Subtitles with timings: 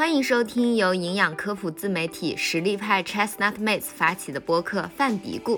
[0.00, 5.56] 欢迎收听由营养科普自媒体实力派 Chestnut Mates 发起的播客《饭嘀咕》。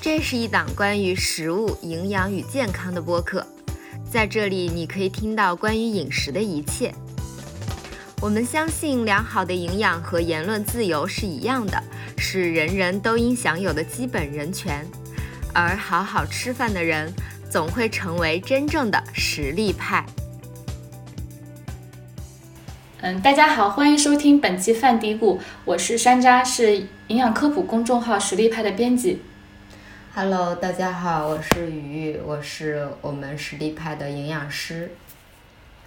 [0.00, 3.46] 这是一档关于食物、营养与健康的播客，
[4.10, 6.90] 在这里你可以听到关于饮食的一切。
[8.22, 11.82] 我们相信良好的营养和言论自由是一样的，
[12.16, 14.90] 是人人都应享有的基本人权。
[15.52, 17.12] 而好好吃饭的人，
[17.50, 20.06] 总会成为真正的实力派。
[23.10, 26.76] 嗯，大家好，欢迎收听本期饭嘀咕，我是山楂，是
[27.08, 29.20] 营养科普公众号实力派的编辑。
[30.14, 34.92] Hello，大家好，我是雨雨，我是我们实力派的营养师。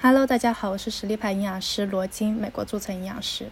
[0.01, 3.45] Hello，大家好，我是实力派营养师罗金，美国注册营养师。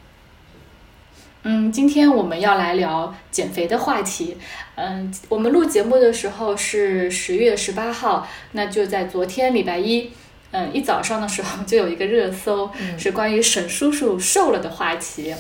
[1.44, 4.36] 嗯，今天我们要来聊减肥的话题。
[4.76, 10.12] 嗯，我们录节目的时候是十月十八号，那就在昨天礼拜一，
[10.52, 15.34] 嗯，一早上的时候就有一个热搜，是关于沈叔叔瘦了的话题。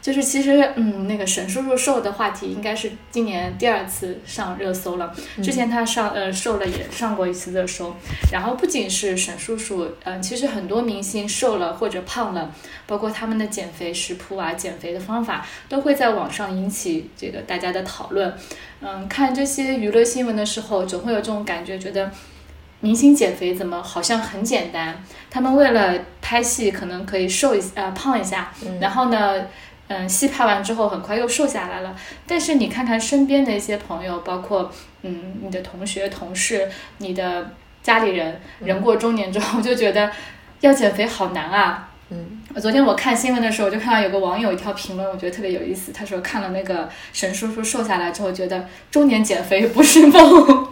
[0.00, 5.14] 就是其实，嗯，那个沈叔叔瘦的话题应该是今年第二次上热搜了。
[5.40, 7.94] 之前他上呃瘦了也上过一次热搜。
[8.32, 12.52] 然后不仅是沈叔叔，嗯、其实很多明星瘦了或者胖了，
[12.84, 18.34] 包括他们的减肥食谱啊、减肥的方法，都会在网上引起这个大家的讨论。
[18.80, 22.10] 嗯，看这些娱乐新闻的时候，总会有这种感觉，觉得
[22.82, 25.02] 明星减肥怎么好像很简单？
[25.30, 29.46] 他们为了拍戏，可能可以瘦一呃胖一下，然后呢？
[29.88, 31.94] 嗯，戏拍完之后很快又瘦下来了。
[32.26, 34.72] 但是你看看身边的一些朋友，包括
[35.02, 36.66] 嗯你的同学、同事、
[36.98, 37.50] 你的
[37.82, 40.10] 家里人，人过中年之后就觉得
[40.60, 41.90] 要减肥好难啊。
[42.08, 45.92] 嗯，昨天我看新闻的时候，我就看到有个网友一条评论，我觉得特别有意思。
[45.92, 50.68] 他说看了那个沈叔叔瘦下来之后，觉得中年减肥不是梦。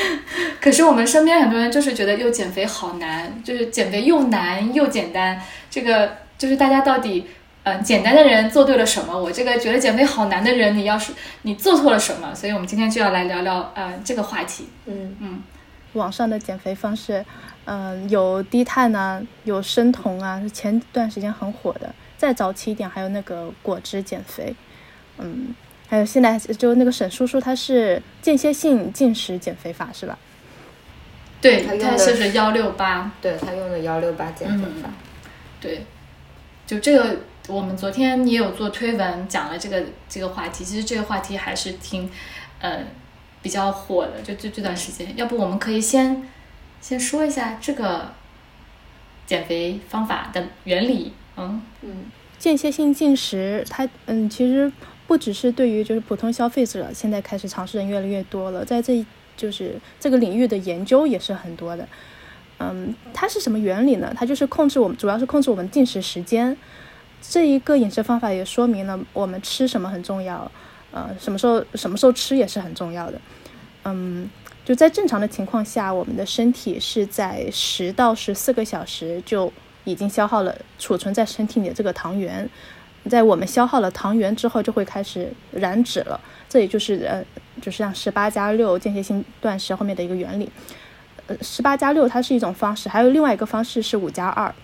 [0.60, 5.40] 可是我们身边很多人就是觉得又减肥好难，就是减肥又难又简单。
[5.70, 7.26] 这个就是大家到底。
[7.64, 9.14] 嗯，简单的人做对了什么？
[9.14, 12.34] 我这个觉得减肥好难的人，你要是你做错了什么？
[12.34, 14.68] 所以我们今天就要来聊聊呃这个话题。
[14.86, 15.42] 嗯嗯，
[15.92, 17.22] 网上的减肥方式，
[17.66, 21.94] 嗯、有低碳啊，有生酮啊，是前段时间很火的。
[22.16, 24.54] 再早期一点，还有那个果汁减肥，
[25.18, 25.54] 嗯，
[25.88, 30.18] 还有现在就那个沈叔叔，他是间歇性进食减肥法是吧？
[31.40, 34.90] 对，他用的他是是幺六八，对他用的幺六八减肥法。
[35.60, 35.84] 对，
[36.66, 37.16] 就这个。
[37.48, 42.06] 我们昨天也有做推文讲了这个这个话题，其实这个话题还是挺，
[42.60, 42.84] 呃，
[43.40, 44.20] 比较火的。
[44.20, 46.28] 就这这段时间，要不我们可以先
[46.82, 48.12] 先说一下这个
[49.24, 51.14] 减肥方法的原理。
[51.38, 52.04] 嗯嗯
[52.38, 54.70] 间歇性进食，它嗯，其实
[55.08, 59.04] 不只是对于就是普通消费者，现在开始尝试人越来越多了，在这
[59.36, 61.88] 就是这个领域的研究也是很多的。
[62.58, 64.12] 嗯，它是什么原理呢？
[64.14, 66.56] 它就是控制我们，主要是控制我们进食时间。
[67.22, 70.50] 这一个饮食方法也说明了我们吃什么很重要，
[70.92, 73.20] 呃，什么时候什么时候吃也是很重要的。
[73.84, 74.28] 嗯，
[74.64, 79.50] 就在正常的情况下，我们的身体是在十到十四个小时就
[79.84, 82.48] 已经消耗了储存在身体里的这个糖原，
[83.08, 86.20] 在我们消耗了糖原之后，就会开始燃脂了。
[86.48, 87.22] 这也就是呃，
[87.60, 90.50] 就是像十八加六间歇性断食后面的一个原理。
[91.26, 94.54] 呃，十八加六它是一种方式，还有另外一个方式是五加二。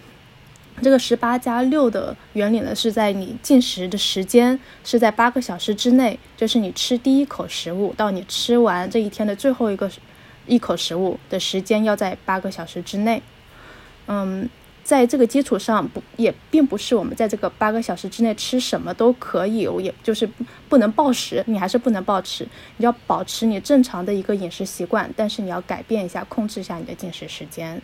[0.83, 9.89] 这个十八加六的原理呢，是在你进食的时间是在八个小时之内，就是你吃第一口食物到你吃完这一天的最后一个
[10.47, 13.23] 一口食物的时间要在八个小时之内。
[14.09, 14.49] 嗯，
[14.85, 20.29] 在这个基础上，不也并不是我们在这个八个小时之内吃什么都可以，也就是
[20.69, 22.47] 不能暴食，你还是不能暴吃，
[22.77, 27.81] 你要保持你正常的一个饮食习惯，但是你要改变一下，控制一下你的进食时间。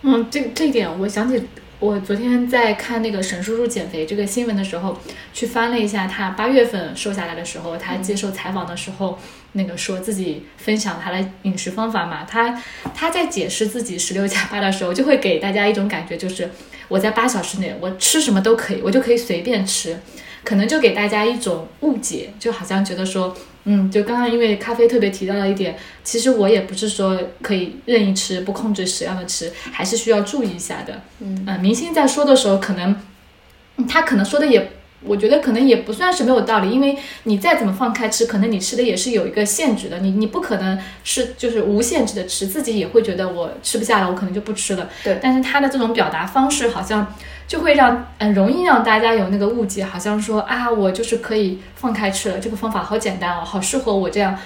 [0.00, 1.42] 嗯，这这一点我想起，
[1.78, 4.98] 我昨天在看那个沈叔叔减肥这个新闻的时候，
[5.34, 9.18] 去翻了一下他八月份瘦下来的时候，他接受采访的时候，
[9.56, 12.62] 那个说自己分享他的饮食方法嘛，他
[12.94, 16.50] 他在解释自己十六加八的时候，就会给大家一种感觉，就是
[16.88, 19.98] 我在八小时内我吃什么都可以，我就可以随便吃，
[20.44, 23.36] 可能就给大家一种误解，就好像觉得说。
[23.68, 31.02] 嗯，就刚刚因为咖啡特别提到了一点，其实我也不是说可以任意吃，不控制食量的吃，还是需要注意一下的。
[31.18, 32.96] 嗯呃，明星在说的时候，可能、
[33.78, 34.70] 嗯他可能说的也，
[35.06, 44.88] 我觉得可能也不算是没有道理，因为你再怎么放开吃，可能你吃的也是有一个限制的，你你不可能是就是无限制的吃，自己也会觉得我吃不下了，我可能就不吃了。
[45.02, 47.14] 对但是他的这种表达方式好像。
[47.46, 54.36] 就会让嗯容易让大家有那个误解，好像说啊我就是可以放开吃了，这个方法好简单哦，好适合我这样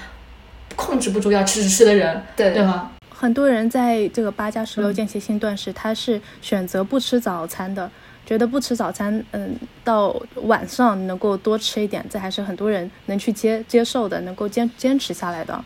[0.77, 2.91] 控制不住要吃吃吃的人，对对吗？
[3.09, 7.91] 很多人在这个八加十六间歇性断食，他是选择不吃早餐的，
[8.31, 15.65] 觉得不吃早餐，嗯，到晚上能够多吃一点，这还是很多人能去接接受的，能够坚坚持下来的。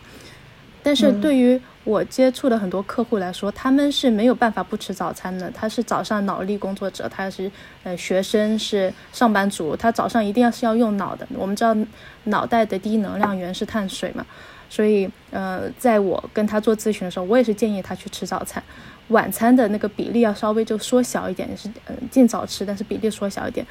[0.82, 5.50] 但是对于我接触的很多客户来说，他们是没有办法不吃早餐的。
[5.50, 7.52] 他是早上脑力工作者，他是
[7.82, 11.28] 呃学生，是上班族，他早上一定要是要用脑的。
[11.34, 11.76] 我们知道
[12.24, 14.24] 脑袋的第一能量源是碳水嘛，
[14.70, 18.62] 所以呃，在我跟他做咨询的时候，我也是建议他去吃早餐，
[19.08, 23.66] 晚餐的那个比例要稍微就缩小一点，是嗯尽早吃，但是比例缩小一点。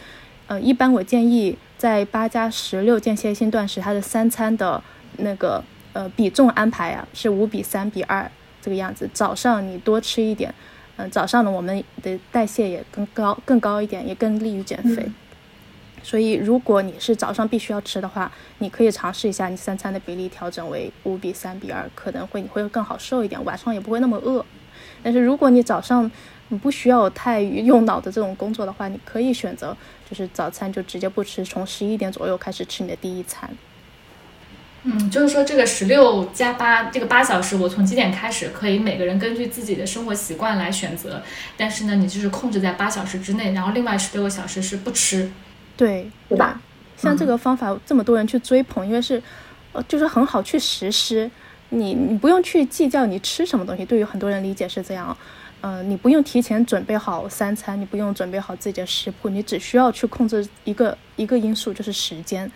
[0.47, 4.83] 呃，一般我建议在八加十六间歇性断食，它的三餐的
[5.18, 5.63] 那个。
[5.95, 8.27] 呃，比重安排啊是五比三比二
[8.59, 9.07] 这个样子。
[9.13, 10.51] 早上你多吃一点，
[10.95, 15.07] 嗯，早上呢我们的代谢也更高更高一点，也更利于减肥。
[16.01, 24.44] 所以如果你是早上必须要吃的话，你可以尝试一下，你三餐的比例调整为五比三比二，可能会你会更好受一点，晚上也不会那么饿。
[25.03, 26.09] 但是如果你早上
[26.47, 29.75] 你不需要太用脑的这种工作的话，你可以选择
[30.09, 33.50] 就是早餐就直接不吃，从十一点左右开始吃你的第一餐。
[34.83, 41.21] 嗯，就是说这个十六加八这个八小时，我从几点开始，可以每个人根据自己的生活习惯来选择。
[41.56, 45.31] 但是呢，你就是控制在八小时之内，然后另外十六个小时是不吃，
[45.77, 46.61] 对对吧？
[46.97, 49.23] 像这个方法这么多人去追捧，因为是，
[49.71, 51.31] 呃，就是很好去实施。
[51.73, 55.15] 你你不用去计较你吃什么东西，对于很多人理解是这样。
[55.65, 62.51] 嗯，你不用提前准备好三餐，你不用准备好自己的食谱，你只需要去控制一个一个因素，就是时间。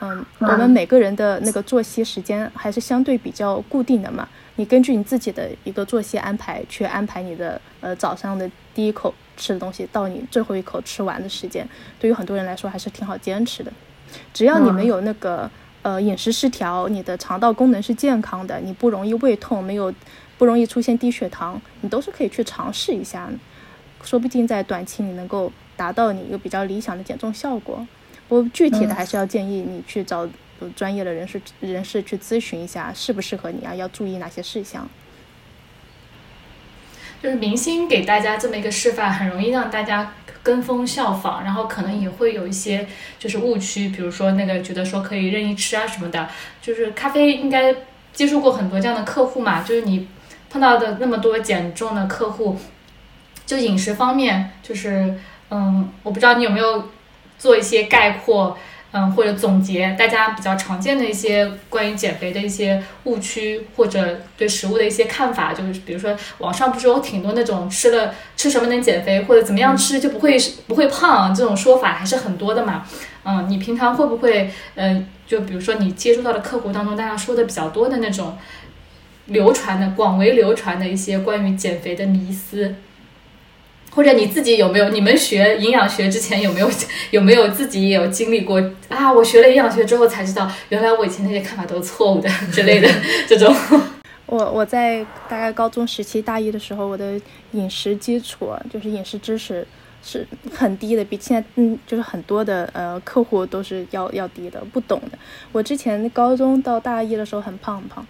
[0.00, 4.28] 嗯，我们每个人的那个作息时间还是相对比较固定的嘛。
[4.54, 11.68] 你根据你自己的一个作息安排去安排你的呃早上的第一口吃的东西到你最后一口吃完的时间，
[11.98, 13.72] 对于很多人来说还是挺好坚持的。
[14.32, 15.50] 只要你没有那个
[15.84, 19.94] 呃饮食失调，你的肠道功能是健康的，你不容易胃痛，没有
[20.36, 23.30] 不容易出现低血糖，你都是可以去尝试一下，
[24.02, 27.86] 说不定在短期你能够达到你一个比较理想的减重效果。
[28.26, 30.26] 不过具体的还是要建议你去找
[30.74, 33.74] 专业的人士人士去咨询一下，适不适合你啊？
[33.74, 34.88] 要注意哪些事项？
[37.22, 42.86] 就是明星给大家这么一个示范，很容易让大家跟风效仿，然后可能也会有一些
[43.18, 46.28] 就是误区，比如说那个觉得说可以任意吃啊什么的。
[46.62, 47.74] 就是咖啡应该
[48.12, 50.06] 接触过很多这样的客户嘛，就是你
[50.48, 52.56] 碰到的那么多减重的客户，
[53.44, 55.18] 就饮食方面，就是
[55.50, 56.84] 嗯，我不知道你有没有。
[57.36, 58.56] 做一些概括，
[58.96, 70.38] 嗯，或者总结大家比较常见的一些关于减肥的一些误区，或者对食物的一些看法，就是比如说网上不是有挺多那种吃了吃什么能减肥，或者怎么样吃就不会
[70.68, 72.86] 不会胖这种说法还是很多的嘛。
[73.24, 78.38] 嗯，你平常会不会，嗯，就比如说你接触到的客户当中，大家说的比较多的那种
[79.26, 82.76] 流传的广为流传的一些关于减肥的迷思？
[83.94, 84.88] 或者你自己有没有？
[84.88, 86.68] 你们学营养学之前有没有
[87.12, 89.12] 有没有自己也有经历过啊？
[89.12, 92.88] 我学了营养学之后才知道，原来我以前那些看法都是错误的之类的
[93.28, 93.54] 这种。
[94.26, 97.20] 我我在大概高中时期大一的时候，我的
[97.52, 99.64] 饮食基础就是饮食知识
[100.02, 105.18] 是很低的，比现在嗯就是很多的呃客户都是要要低的，不懂的。
[105.52, 108.06] 我之前高中到大一的时候很胖很胖，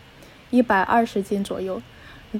[0.50, 1.82] 一百二十斤左右。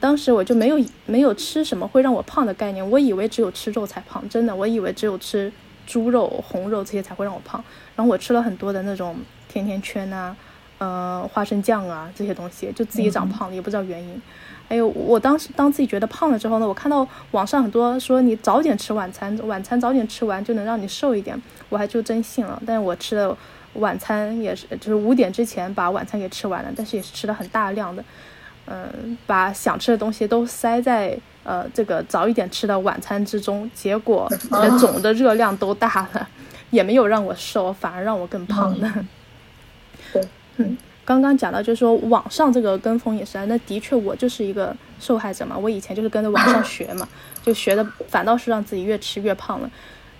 [0.01, 5.53] 当时我就没有没有吃什么会让我胖的概念，我以为只有吃肉才胖，真的，我以为只有吃
[5.87, 7.63] 猪肉、红肉这些才会让我胖。
[7.95, 9.17] 然后我吃了很多的那种
[9.49, 10.37] 甜甜圈啊，
[10.79, 14.21] 呃，花生酱啊这些东西，就自己长胖了，也不知道原因。
[14.67, 22.61] 还有我当时当自己觉得胖了之后呢，我看到网上很多说你早点吃晚餐，晚餐早点吃完就能让你瘦一点，我还就真信了。
[22.67, 23.37] 但是我吃的
[23.75, 28.03] 晚餐也是，就是五点之前把晚餐给吃完了，但是也是吃的很大量的。
[28.67, 36.29] 嗯，把想吃的东西都塞在呃这个早一点吃的晚餐之中，结果的总的热量都大了，
[36.71, 38.95] 也没有让我瘦，反而让我更胖了。
[40.13, 40.23] 对，
[40.57, 47.07] 嗯，刚刚讲到就是说网上这个跟风饮食啊，那的确我就是一个受害者嘛，我以前就是跟着网上学嘛，
[47.43, 49.71] 就学的反倒是让自己越吃越胖了。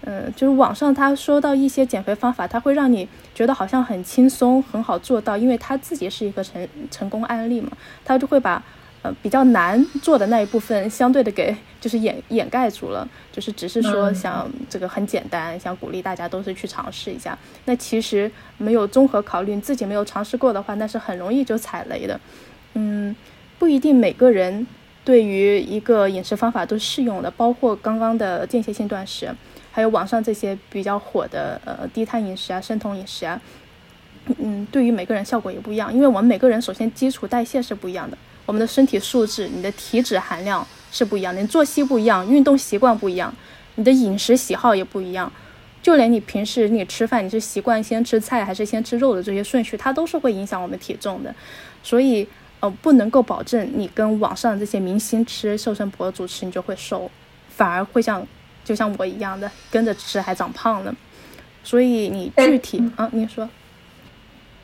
[0.07, 7.71] 嗯，就是网上他说到一些减肥方法，他会让你觉得好像很轻松、很好做到，因为他自己是一个成成功案例嘛，
[8.05, 8.63] 他就会把
[9.01, 17.39] 呃比较难做的那一部分相对的给就是掩掩盖住了，就是只是说想这个很简单，想鼓励大家都是去尝试一下。
[17.65, 22.21] 那其实没有综合考虑，自己没有尝试过的话，那是很容易就踩雷的。
[22.75, 23.17] 嗯，
[23.59, 24.67] 不一定每个人
[25.03, 29.35] 对于一个饮食方法都适用的，包括刚刚的间歇性断食。
[29.75, 33.41] 还有网上这些比较火的呃低碳饮食啊、生酮饮食啊，
[34.39, 38.17] 嗯，对于每个人效果也不一样，因为我们每个人首先基础代谢是不一样的，
[38.47, 43.35] 我们的身体素质、你的体脂含量是不一样的，你作息不一样，运动习惯不一样，
[43.75, 45.33] 你的饮食喜好也不一样。
[45.83, 51.35] 就连你平时你吃饭，你是习惯先吃菜还是先吃肉的这些顺序，它都是会影响我们体重的。
[51.83, 52.27] 所以，
[52.61, 57.11] 呃，不能够保证你跟网上这些明星吃、瘦身博主吃，你就会瘦，
[57.51, 58.27] 反而会像
[58.65, 60.95] 就像我一样的跟着吃还长胖了。
[61.63, 63.49] 所以你具体啊，你说。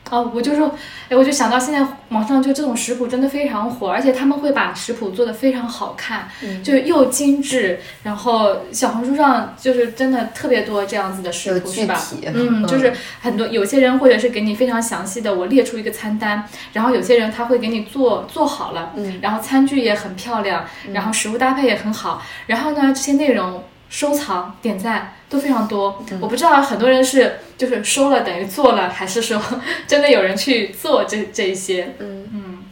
[0.09, 0.75] 哦，我就说，
[1.07, 6.27] 哎，我就想到现在网上就这种食谱真的非常火，而且他们会把食谱做的非常好看，
[6.61, 11.97] 就是又精致，然后小红书上就是真的特别多这样子的食谱，是吧？
[12.25, 12.91] 嗯，就是
[13.21, 16.43] 很多有些人或者是给你非常详细的，我列出一个餐单，
[16.73, 23.63] 然后有些人他会给你做做好了，嗯，然后餐具也很漂亮，然后食物搭配也很好，然后呢这些内容。
[23.91, 29.39] 收藏、点赞都非常多，我不知道很多人是就是收了等于做了，还是说
[29.85, 31.93] 真的有人去做这这一些？
[31.99, 32.63] 嗯嗯，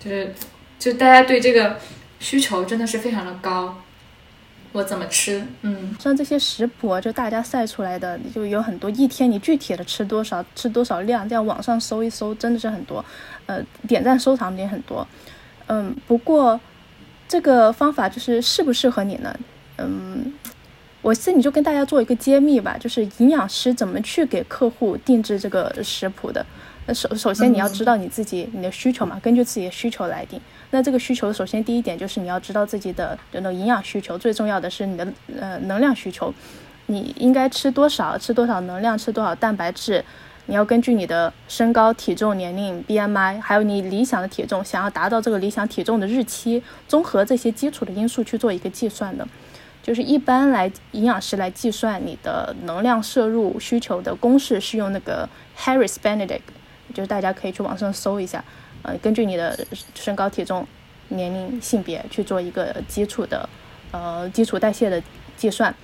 [0.00, 0.34] 就是
[0.78, 1.78] 就大家对这个
[2.18, 3.76] 需求真的是非常的高。
[4.72, 5.44] 我怎么吃？
[5.60, 13.04] 嗯，像这些食谱就大家晒出来的，就有很多一天你具体的吃多少，吃多少量，这样网上搜一搜真的是很多，
[13.44, 15.06] 呃，点赞收藏也很多。
[15.66, 16.58] 嗯，不过
[17.28, 19.38] 这个方法就是适不适合你呢？
[19.76, 20.32] 嗯。
[21.02, 26.46] 我这里就跟大家做一个揭秘吧，就是营养师怎么去给客户定制这个食谱的。
[26.86, 30.40] 那首首先你要知道你自己你的需求嘛，根据自己的需求来定。
[30.70, 35.06] 那这个需求首先第一点就是你要知道自己的这种营养需求，最重要的是你的
[35.38, 36.32] 呃能量需求，
[36.86, 40.04] 你应该吃多少，吃多少能量，吃多少蛋白质，
[40.46, 49.26] 你要根据你的身高、体重、年龄、BMI，还有你理想的体重，想要达到这个理想体重的日期，综合这些基础的因素去做一个计算的。
[49.82, 56.42] 就是一般来营养师来计算你的能量摄入需求的公式是用那个 Harris Benedict，
[56.94, 58.44] 就是大家可以去网上搜一下，
[58.82, 59.58] 呃，根据你的
[59.94, 60.64] 身高、体重、
[61.08, 63.48] 年龄、性别去做一个基础的，
[63.90, 65.02] 呃，基础代谢的
[65.36, 65.74] 计算。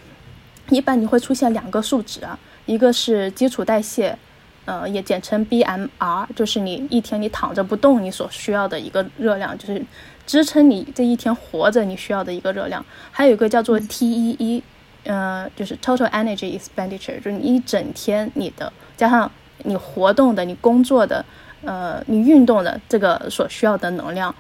[0.70, 4.16] 一般你会出现两个数值啊，一个是基础代谢，
[4.64, 9.84] 呃，也简称 BMR，就是你一天你躺着不动你所需要的一个热量，就是。
[10.28, 14.62] 支撑你这一天活着你需要的一个热量，还有一个叫做 TEE，
[15.04, 19.30] 呃，就是 Total Energy Expenditure，就是你一整天你的加上
[19.62, 21.24] 你活动的、你工作的、
[21.62, 24.34] 呃，你运动的这个所需要的能量。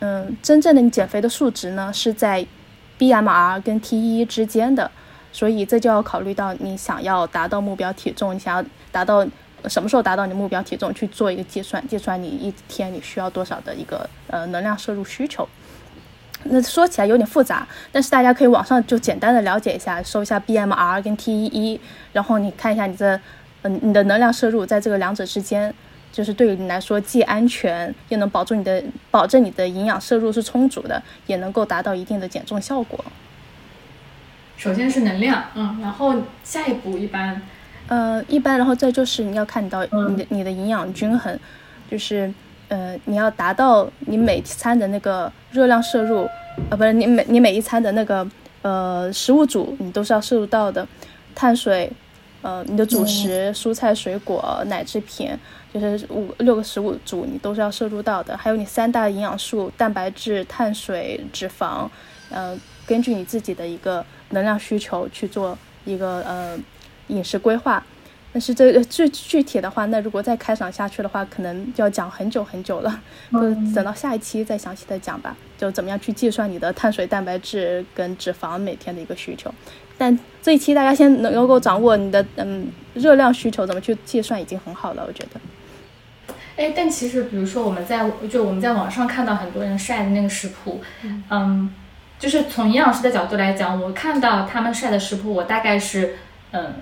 [0.00, 2.44] 嗯，真正的你减肥的数值呢是在
[2.98, 4.90] BMR 跟 TEE 之间的，
[5.32, 9.24] 所以这就要考虑到你想要达到目标体重，你想要达到。
[9.66, 15.48] 什么时候达到你目标体重去做一个计算，计算你一天你需要多少的一个呃能量摄入需求。
[16.44, 21.80] 那说起来有点复杂，但是大家可以网上就简单的了解一下，搜一下 BMR 跟 TEE，
[22.12, 23.20] 然后你看一下你的
[23.62, 25.74] 嗯你的能量摄入在这个两者之间，
[26.12, 33.04] 就是对于你来说既安全又能保住你的保证你的营养摄入是充足的，也能够达到一定的减重效果。
[34.56, 37.42] 首先是能量，嗯，然后下一步一般。
[37.88, 41.38] 呃，一般，然后再就是你要看到你的你的营养均衡，
[41.90, 42.30] 就是
[42.68, 46.28] 呃，你要达到你每餐的那个热量摄入，
[46.68, 48.28] 呃，不是你每你每一餐的那个
[48.60, 50.86] 呃食物组你都是要摄入到的，
[51.34, 51.90] 碳水，
[52.42, 55.30] 呃，你的主食蔬菜水果奶制品，
[55.72, 61.88] 就是五六个食物组你都是要摄入到的，还有你三大营养素蛋白质、碳水、脂肪，
[62.28, 62.54] 呃，
[62.86, 66.58] 根据你自己的一个能量需求去做一个呃。
[67.08, 67.82] 饮食规划，
[68.32, 73.00] 但是这具具体的话，那如果再开场下去的话，可能就要讲很久很久了，
[73.32, 73.40] 就
[73.74, 75.36] 等到下一期再详细的讲吧。
[75.56, 79.52] 就怎么样去计算你的碳水、蛋白质跟脂肪每天的一个需求。
[79.96, 86.34] 但这一期大家先能能够掌握你的嗯热量需求怎么去计算已经很好了，我觉得。
[86.56, 90.80] 哎，但其实比如说我们在就我们在网上看到很多人晒的那个食谱，
[91.30, 91.74] 嗯，
[92.18, 96.14] 就是从营养师的角度来讲，我看到他们晒的食谱，我大概是
[96.52, 96.74] 嗯。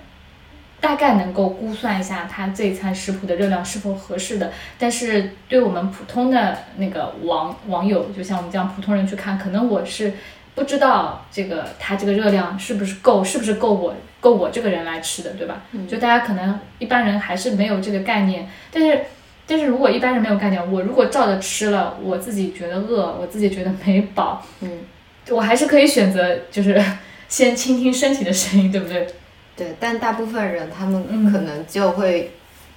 [0.87, 10.13] 大概能够估算一下他这一餐食谱的热量是否合适的，但是对我们普通的那个网网友，就像我们这样普通人去看，可能我是
[10.55, 15.61] 不知道这个他这个热量是不是够，是不是够我够我这个人来吃的，对吧？
[15.89, 19.01] 就大家可能一般人还是没有这个概念，但是
[19.45, 24.71] 但是如果一般人没有概念，我如果照着吃了，我自己觉得饿，我自己觉得没饱，嗯，
[25.31, 26.81] 我还是可以选择就是
[27.29, 29.05] 先倾听身体的声音，对不对？
[29.57, 32.33] 对，但大部分人他们可能就会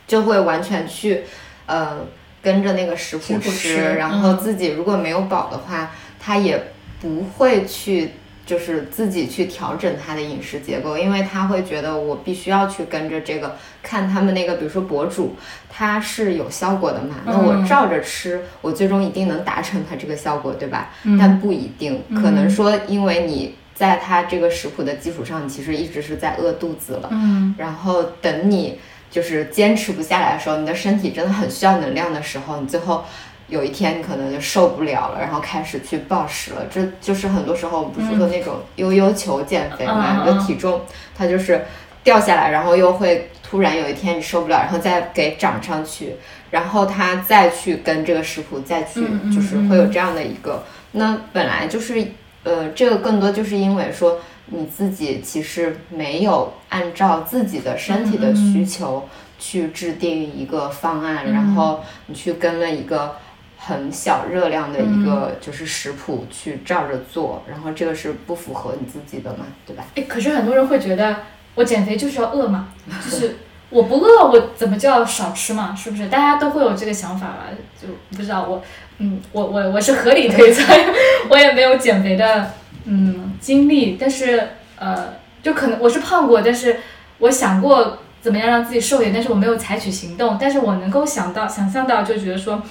[0.08, 1.24] 就会完全去
[1.66, 1.98] 呃
[2.42, 6.72] 跟着那个食谱吃，然后自己如果没有饱的话，他也
[7.02, 8.12] 不会去
[8.46, 15.36] 就是自己去调整他的饮食结构，因为他会觉得我必须要去跟着这个看他们那个，比如说博主，
[15.70, 20.90] 他是有效果的嘛，那我照着吃，我最终一定能达成他这个效果，对吧？
[21.20, 28.78] 但不一定，可能说因为你在他这个食谱的基础上，你其实一直是在饿肚子了，嗯，然后等你
[29.10, 33.06] 就是坚持不下来的时候，你的身体真的很需要能量的时候，你最后。
[33.50, 36.62] 有一天你可能就受不了了，然后开始去暴食了。
[36.72, 40.80] 这就是很多时候我们不是说那种悠悠球减肥嘛，你的体重
[41.18, 41.66] 它就是
[42.04, 46.14] 掉下来，然后又会突然有一天你受不了，然后再给涨上去，
[46.52, 49.02] 然后它再去跟这个食谱再去，
[49.34, 50.64] 就是会有这样的一个。
[50.92, 52.00] 那本来就是
[52.44, 63.16] 呃，这个更多就是因为说你自己其实没有按照自己的身体的需求去制定一个方案，然后你去跟了一个。
[63.62, 69.84] 很小热量的一个就是食谱去照着做，然后这个是不符合你自己的嘛，对吧？
[69.96, 71.18] 哎，可是很多人会觉得
[71.56, 72.70] 我减肥就是要饿嘛，
[73.04, 73.36] 就是
[73.70, 76.08] 我不饿我怎么就要少吃嘛，是不是？
[76.08, 77.46] 大家都会有这个想法吧？
[77.82, 78.62] 就不知道我，
[78.98, 80.64] 嗯，我我我是合理推测，
[81.30, 82.52] 我也没有减肥的
[82.86, 86.80] 嗯经历，但是呃，就可能我是胖过，但是
[87.20, 92.62] 我想过怎么样让自己瘦点，但是我没有采取行动，但是我能够想到想象到就觉得说。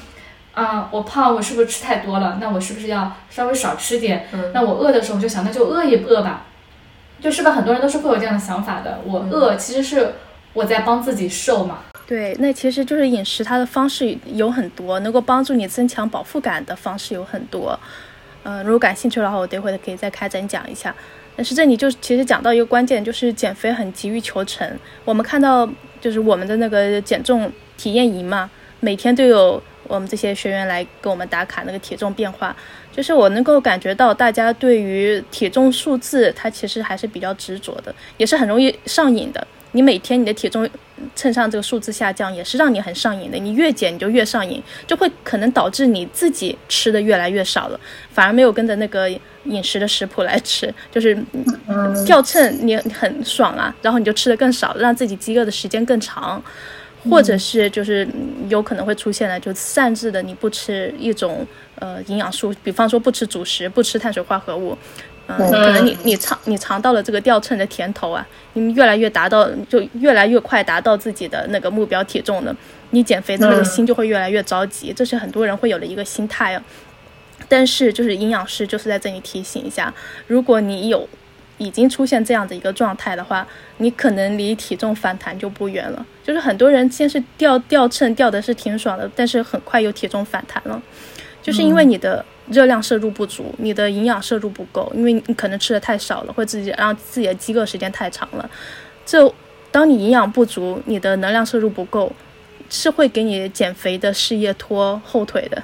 [0.55, 2.39] 啊，我胖，我是不是吃太多了？
[2.41, 4.27] 那我是不是要稍微少吃点？
[4.53, 6.47] 那我饿的时候就想，那就饿一饿吧，
[7.21, 7.53] 就是吧？
[7.53, 8.99] 很多人都是会有这样的想法的。
[9.05, 10.15] 我饿，其实是
[10.59, 11.85] 我在帮自己瘦嘛。
[12.05, 17.79] 对，那其实就是饮食，它的方式有很多，能够帮助你增强饱腹感的方式有很多。
[18.43, 20.93] 嗯，如果感兴趣的话，我等会可以再开展讲一下。
[21.37, 24.69] 但是这里就其实讲到一个关键，就是减肥很急于求成。
[25.05, 25.69] 我们看到
[26.01, 28.51] 就是我们的那个减重体验营嘛，
[28.81, 29.63] 每天都有。
[29.87, 32.55] 我们这些学员来给我们打卡那个体重变化，
[32.93, 39.47] 就是我能够感觉到大家对于体重数字，它其实还是比较执着的，也是很容易上瘾的。
[39.73, 40.69] 你每天你的体重
[41.15, 43.39] 秤上这个数字下降，也是让你很上瘾的。
[43.39, 49.09] 你越减你就越上瘾，就会可能导致你自己吃的越来越少了，反而没有跟着那个
[49.45, 51.17] 饮食的食谱来吃， 就是
[52.07, 56.43] 掉秤你很爽啊，然后你就吃的更少，让自己饥饿的时间更长。
[57.09, 58.07] 或者是就是
[58.49, 64.77] 有可能会出现的，就擅自的你不吃一种呃营养素，比方说不吃主食，不吃碳水化合物，
[65.29, 72.57] 嗯，可能你你尝你尝到了这个掉秤的甜头啊，你越来越达到就越来越快达到自己的那个目标体重了，
[72.91, 76.63] 你减肥的那个心就会越来越着急，这是很多人会有的一个心态啊。
[77.49, 79.95] 但是就是营养师就是在这里提醒一下，
[80.27, 81.09] 如果你有。
[81.61, 83.45] 已经出现这样的一个状态的话，
[83.79, 86.07] 你可能离体重反弹就不远了。
[86.23, 90.81] 就是很多人先是掉掉秤掉的是挺爽的，但是很快又体重反弹了，
[91.43, 98.49] 就是因为你的热量摄入不足，你的营养摄入不够，因为你可能吃的太少了，或自己让自己的饥饿时间太长了。
[99.05, 99.33] 这
[99.71, 102.13] 当你营养不足，你的能量摄入不够，
[102.71, 105.63] 是会给你减肥的事业拖后腿的。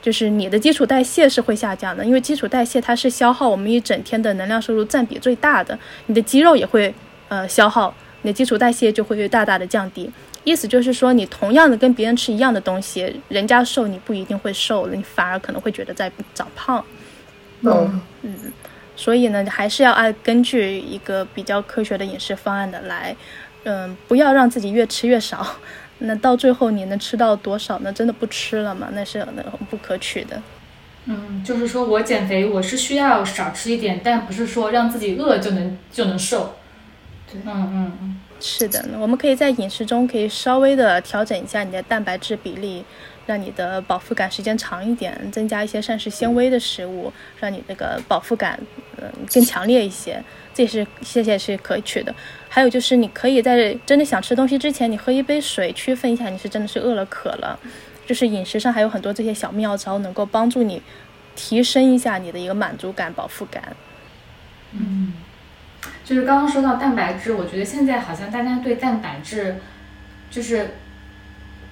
[0.00, 6.92] 就是你的基础代谢是会下降的，因为基础代谢它是消耗我们一整天的能量摄入占比最大的，你的肌肉也会
[7.28, 10.10] 呃消耗，你的基础代谢就会大大的降低。
[10.44, 16.84] 意思就是说，你同样的跟别人吃一样的东西，人家瘦你不一定会瘦了，你反而可能会觉得在长胖。
[17.64, 18.36] 嗯嗯，
[18.96, 23.14] 所以呢，还是要按根据一个比较科学的饮食方案的来，
[23.62, 25.46] 嗯，不要让自己越吃越少。
[25.98, 27.78] 那到最后你能吃到多少？
[27.78, 28.88] 呢真的不吃了吗？
[28.92, 30.42] 那是那不可取的。
[31.04, 36.56] 嗯，就是说我减肥，我是需要少吃一点，但不是说让自己饿就能就能瘦。
[37.30, 38.84] 对，嗯嗯嗯，是的。
[38.98, 42.84] 我们可以在饮食中可以稍微的调整一下你的蛋白质比例，
[43.24, 48.58] 让你的饱腹感时间长一点，增加一些膳食纤维的食物，让你那个饱腹感
[48.98, 50.22] 嗯更强烈一些。
[50.52, 52.14] 这也是谢谢是可以取的，
[52.48, 57.58] 还有就是你可以在真的想吃东西之前，你喝一杯水，区分一下你是真的是饿了渴了。
[58.04, 60.82] 就是饮食上还有很多这些小妙招，能够帮助你
[61.34, 63.74] 提升一下你的一个满足感、饱腹感。
[64.72, 65.01] 嗯，
[66.12, 69.56] 就是刚刚说到蛋白质，我觉得现在好像大家对蛋白质，
[70.30, 70.74] 就是，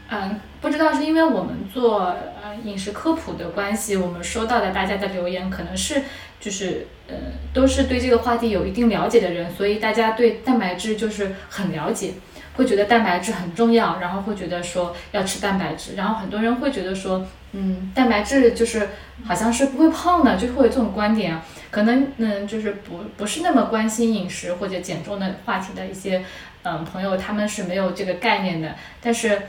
[0.09, 6.03] 嗯，不知道是因为我们做呃饮食科普的关系，我们收到的大家的留言可能是。
[6.40, 7.14] 就是呃，
[7.53, 12.14] 都是对这个话题有一定了解的人，所以大家对蛋白质就是很了解，
[12.57, 18.88] 会觉得蛋白质很重要，然后会觉得说要吃蛋白质，然后很多人会觉得说，嗯，蛋白质就是
[19.24, 21.44] 好像是不会胖的，就会有这种观点啊。
[21.70, 26.24] 可能嗯，就是不不是那么关心饮食或者减重的话题的一些
[26.62, 29.40] 嗯朋友，他们是没有这个概念的，但是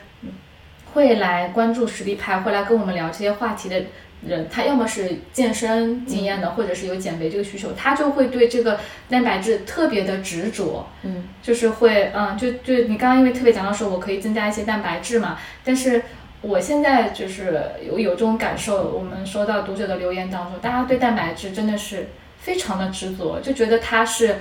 [0.93, 3.83] 会来关注实力派，会来跟我们聊这些话题的。
[4.23, 16.03] 人，他要么是健身经验的，或者是有减肥这个需求，他就会对这个蛋白质特别的执着，嗯，就是会，嗯，就就你刚刚因为特别讲到说我可以增加一些蛋白质嘛，但是
[16.41, 24.38] 我现在就是有有这种感受，我们收到读者的留言当中，大家对蛋白质真的是非常的执着，就觉得它是。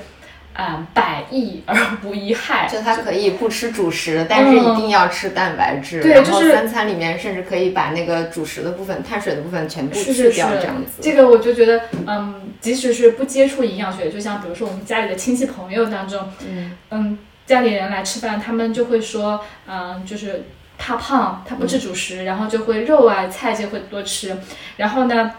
[0.53, 6.03] 啊，百益而无一害，就它可以不吃主食，但是一定要吃蛋白质。
[6.03, 11.01] 对，就是三餐里面甚至可以把那个主食的部分、碳水的部分全部去掉，这样子。
[11.01, 20.47] 这个我就觉得，嗯，即使是不接触营养学，就像比如说我们家里的亲戚朋友当中，嗯嗯，家里人来吃饭，他们就会说，嗯，就是
[20.81, 24.37] 怕胖，他不吃主食，然后就会肉啊菜就会多吃，
[24.79, 25.31] 然后呢。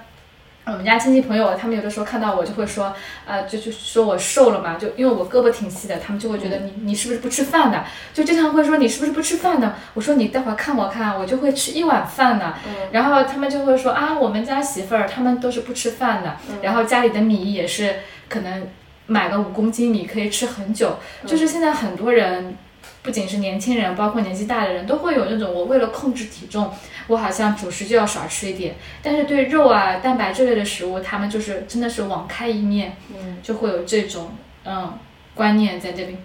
[0.63, 2.93] 我们家亲戚朋友，他们有的时候看到我就会说，
[3.25, 7.84] 呃，就就说我瘦了嘛，就因为我胳膊挺细的，他们就会觉得你你是不是不吃饭的？
[8.13, 9.73] 就经常会说你是不是不吃饭的？
[9.95, 12.54] 我说你待会儿看我看，我就会吃一碗饭的。
[12.91, 17.95] 然后他们就会说啊，我们家媳妇儿他们都是不吃饭的，然后家里的米也是
[18.30, 18.67] 可能
[19.08, 20.99] 买个五公斤米可以吃很久。
[21.25, 22.56] 就是现在很多人。
[23.03, 26.71] 不仅是年轻人，包括年纪大的人都会有那种，我为了控制体重，
[27.07, 28.75] 我好像主食就要少吃一点。
[29.01, 34.31] 但是对肉啊、蛋白质类的食物，他们就是真的是网开一面，嗯，就会有这种
[34.65, 34.93] 嗯
[35.33, 36.17] 观念在这里。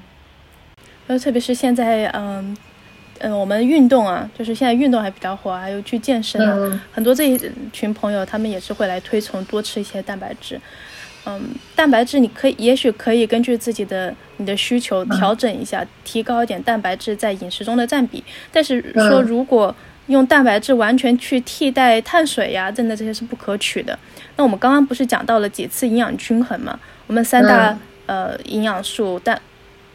[1.07, 2.55] 呃，特别是现在，嗯
[3.21, 7.41] 嗯，我们运动啊，就是现在运动还比较火，还有去健身啊，很多这一
[7.73, 10.61] 群朋友，他们也是会来推崇多吃一些蛋白质。
[11.29, 11.43] 嗯，
[11.75, 18.23] 蛋白质你可以，也许可以根据自己的你的需求调整一下，提高一点蛋白质在饮食中的占比。
[18.53, 19.75] 但是说如果
[20.07, 23.99] 用蛋白质完全去替代碳水呀，真的这些是不可取的。
[24.37, 26.79] 那我们刚刚不是讲到了几次营养均衡嘛？
[27.09, 29.41] 我们三大呃营养素蛋、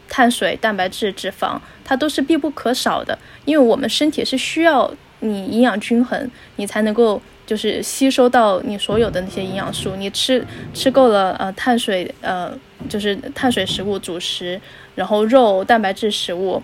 [0.10, 7.22] 碳水、蛋白质、脂肪，它都是必不可少的，因为我们身体是需要你营养均衡，你才能够。
[7.52, 10.42] 就是吸收到你所有的那些营养素，你吃
[10.74, 12.50] 吃够了呃碳水呃
[12.88, 14.58] 就是碳水食物主食，
[14.96, 16.64] 然后肉蛋白质食物，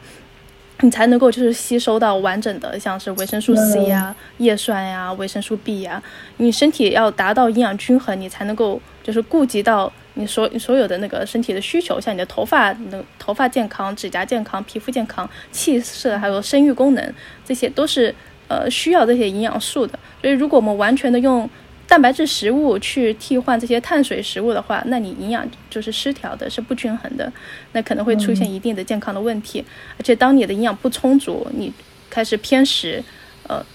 [0.79, 6.01] 你才能够就是吸收到完整的像是维生素 C 呀、叶酸呀、维生素 B 呀，
[6.37, 17.13] 你身体要达到营养均衡，你才能够就是顾及到你所所有的那个身体的需求，像你的头发的头发健康、指甲健康、皮肤健康、气色还有生育功能，
[17.45, 18.15] 这些都是。
[18.47, 21.49] 呃，需要这些营养素的，所以如果我们完全的用
[21.87, 27.31] 蛋白质食物去替换这些碳水食物的话，那你营养就是失调的，是不均衡的，
[27.71, 29.63] 那可能会出现一定的健康的问题。
[29.97, 31.71] 而且当你的营养不充足，你
[32.09, 33.01] 开始偏食，
[33.47, 33.65] 呃，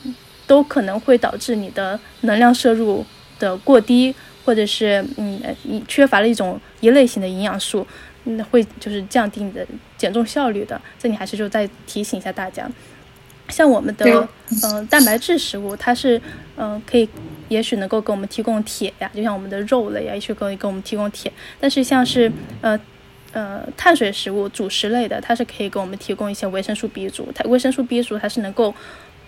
[0.47, 3.05] 都可能会导致你的能量摄入
[3.39, 7.87] 的过低，或者是嗯，你缺乏了一种一类型的营养素，
[8.25, 10.79] 那会就是降低你的减重效率的。
[10.99, 12.71] 这里还是就再提醒一下大家。
[13.53, 14.29] 像我们的
[14.65, 16.21] 嗯蛋白质食物，它是
[16.57, 17.09] 嗯可以，
[17.49, 21.31] 也许能够给我们提供铁呀，就像我们的肉类呀，也许可以给我们提供铁。
[21.61, 22.81] 但是像是呃
[23.33, 27.31] 呃碳水食物、主食类的，它是可以给我们提供一些维生素 B 族。
[27.35, 28.75] 它维生素 B 族它是能够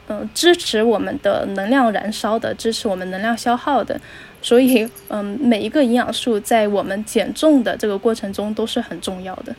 [0.09, 4.01] 嗯支持我们的能量燃烧的，支持我们能量消耗的。
[4.43, 9.55] 所以嗯每一个营养素在我们减重的这个过程中都是很重要的。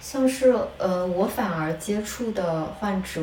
[0.00, 3.20] 像是呃，我反而接触的患者，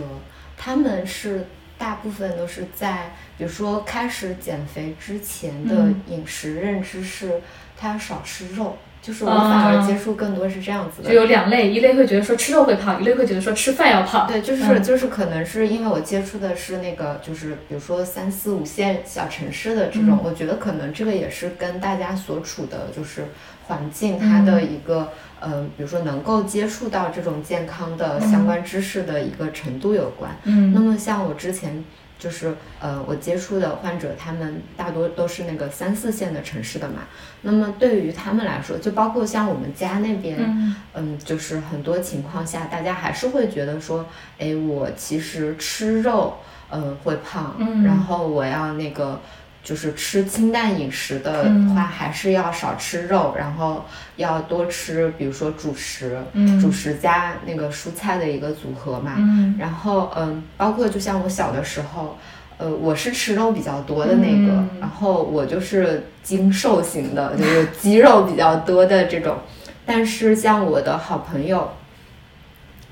[0.58, 1.46] 他们是
[1.78, 7.42] 大部分都是在，比如说开始减肥之前的饮食认知是，
[7.78, 11.10] 他要少吃肉，就是我反而接触更多是这样子的。
[11.10, 14.28] 就有两类，一类会觉得说吃肉会胖，一类会觉得说吃饭要胖。
[14.28, 23.26] 对，就是就是可能是因为我接触的是那个，就是比如说三四五线小城市的这种，我觉得可能这个也是跟大家所处的就是
[23.68, 25.10] 环境它的一个。
[25.48, 30.32] 嗯，比如说能够接触到这种健康的相关知识的一个程度有关。
[30.46, 31.84] 嗯，那么像我之前
[32.18, 37.02] 就是呃，我接触的患者，他们大多都是那个三四线的城市的嘛。
[37.44, 44.08] 那么对于他们来说，就包括像我们家那边，嗯，就是很多情况下，大家还是会觉得说，
[44.40, 46.38] 哎，我其实吃肉，
[46.72, 49.20] 嗯，会胖，然后我要那个。
[49.66, 53.84] 就是吃清淡饮食的话，还是要少吃肉，然后
[54.16, 56.20] 要多吃，比如说主食，
[56.62, 59.16] 主食加那个蔬菜的一个组合嘛。
[59.58, 62.16] 然后，嗯，包括就像我小的时候，
[62.60, 69.36] 呃，我是吃肉比较多的那个，然后我就是精瘦型的，就是肌肉比较多的这种。
[69.84, 71.72] 但是像我的好朋友，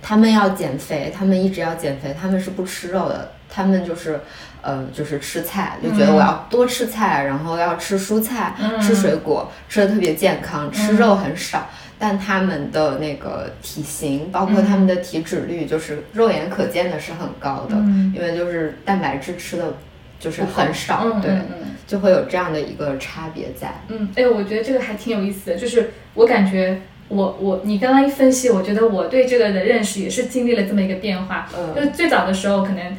[0.02, 4.22] 他们要减肥，他们一直要减肥，他们是不吃肉的，他们就是。
[4.64, 11.70] 呃，就是吃菜，就觉得我要多吃菜，然后要吃蔬菜、吃水果，吃的特别健康，吃肉很少。
[12.00, 17.76] 但他们的那个体型，包括他们的体脂率，就是肉眼可见的是很高的，
[18.16, 19.76] 因为就是蛋白质吃的。
[20.20, 21.38] 就是很少，对，
[21.86, 23.84] 就会有这样的一个差别在。
[23.90, 31.50] 嗯，哎，我觉得这个还挺有意思的，就是我感觉我我你刚刚一分析，我觉得我对这个的认识也是经历了这么一个变化。
[31.58, 32.96] 嗯，就是最早的时候可能。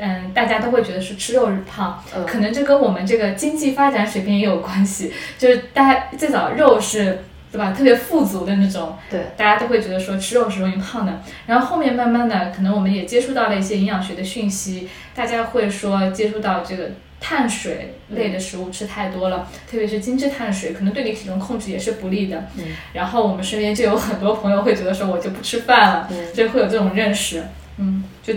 [0.00, 5.12] 嗯，大家都会觉得是吃肉日胖，可能这跟我们这个经济发展水平也有关系。
[5.36, 7.18] 就是大家最早肉是，
[7.50, 7.72] 对吧？
[7.72, 11.20] 特别富足的那种，对，大家都会觉得说吃肉是容易胖的。
[11.46, 22.46] 然后后面慢慢的，可能我们也接触到了一些营养学的讯息，大家会说接触到这个碳水类的食物吃太多了，特别是精致碳水，可能对你体重控制也是不利的。
[22.56, 22.64] 嗯。
[22.92, 27.42] 然后我们身边就有很多朋友会觉得说，我就不吃饭了，就会有这种认识。
[27.78, 28.34] 嗯，就。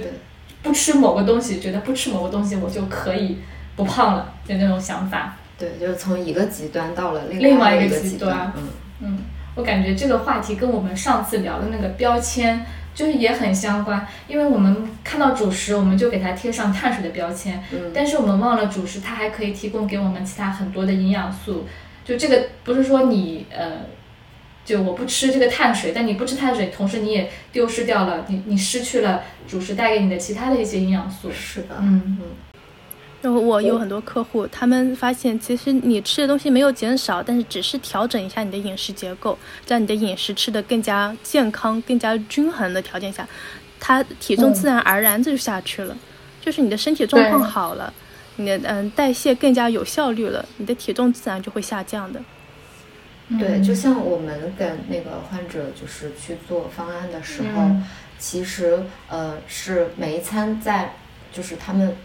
[0.63, 3.37] 不吃某个东西，觉得不吃某个东西我就可以
[3.75, 5.35] 不胖了，就那种想法。
[5.57, 8.51] 对，就是从一个极端到了另外一个极端。
[8.55, 8.63] 嗯
[9.01, 9.19] 嗯，
[9.55, 17.63] 我感觉这个话题跟我们上次聊的那个标签就是也很相关，因为我们看到主食，我们就给它贴上碳水的标签。
[17.71, 17.91] 嗯。
[17.93, 21.65] 但是我们忘了主食它还可以提供给我们其他很多的营养素。
[22.03, 23.77] 就这个不是说你呃。
[24.63, 31.31] 就我不吃这个碳水，但你不吃碳水，同时你也丢失掉了，你你失去了主食带给你的其他的一些营养素。
[31.31, 32.19] 是的，嗯嗯。
[33.21, 43.27] 然后我有很多客户，他们发现其实你吃的东西没有减少，但是只是调整一下你的饮食结构，在你的饮食吃的更加健康、更加均衡的条件下，
[43.79, 45.95] 他体重自然而然就下去了。
[46.43, 47.93] 就是你的身体状况好了，
[48.37, 52.19] 你的嗯代谢更加有效率了，你的体重自然就会下降的。
[53.39, 57.69] 对，就像我们跟那个患者就是去做方案的时候，
[58.19, 60.93] 其实呃是每一餐在
[61.31, 61.95] 就是他们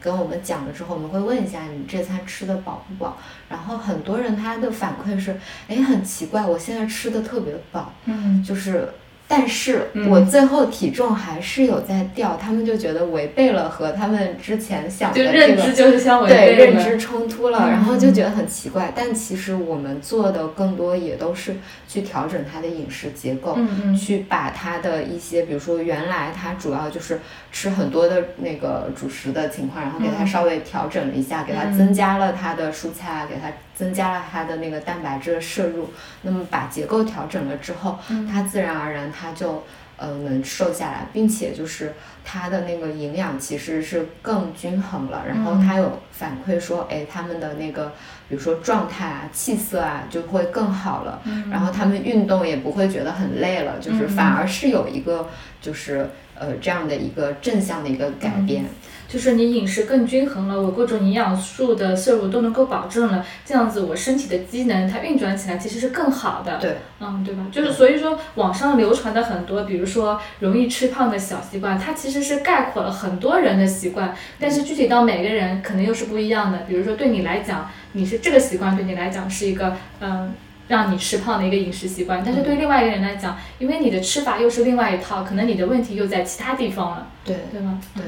[0.00, 3.16] 跟我们讲了之后，我们会问一下你这餐吃的饱不饱，
[3.48, 8.88] 然后很多人他的反馈是，哎，很奇怪，我现在吃的特别饱，嗯，就是。
[9.26, 18.92] 但是我最后体重还是有在掉，他们就觉得违背了和他们之前想的这个认知就是相违背对认知冲突了，然后就觉得很奇怪。
[18.94, 21.56] 但其实我们做的更多也都是
[21.88, 23.58] 去调整他的饮食结构，
[23.98, 33.50] 去把他的一些，比如说原来他主要就是吃很多的那个主食的情况，然后给他稍微调整了一下，给他增加了他的蔬菜，给他。
[33.74, 35.90] 增加了它的那个蛋白质的摄入，
[36.22, 37.98] 那么把结构调整了之后，
[38.30, 39.64] 它自然而然它就
[39.96, 45.24] 呃能瘦下来，并且就是它的那个营养其实是更均衡了。
[45.26, 47.92] 然后他有反馈说，哎，他们的那个
[48.28, 51.20] 比如说状态啊、气色啊就会更好了。
[51.50, 55.28] 然后他们运动也不会觉得很累了，就是反而是有一个
[55.60, 58.64] 就是呃这样的一个正向的一个改变。
[59.06, 66.58] 就是你饮食更均衡了，我各种营养素的摄入都能够保证了，这样子我身体的机能它运转起来其实是更好的。
[66.58, 67.46] 对，嗯，对吧？
[67.52, 76.60] 就是所以说网上流传的很多，比如说容易吃胖的小习惯，它其实是概括了很多人的习惯，但是具体到每个人可能又是不一样的。
[76.66, 80.34] 比如说对你来讲，你是这个习惯对你来讲是一个嗯
[80.68, 87.06] 让你吃胖的一个饮食习惯，但是对另外一个人来讲，因为你的吃法又是另外一套，可能你的问题又在其他地方了。
[87.24, 87.80] 对，对吗？
[87.94, 88.02] 对。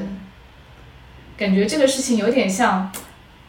[1.37, 2.91] 感觉这个事情有点像，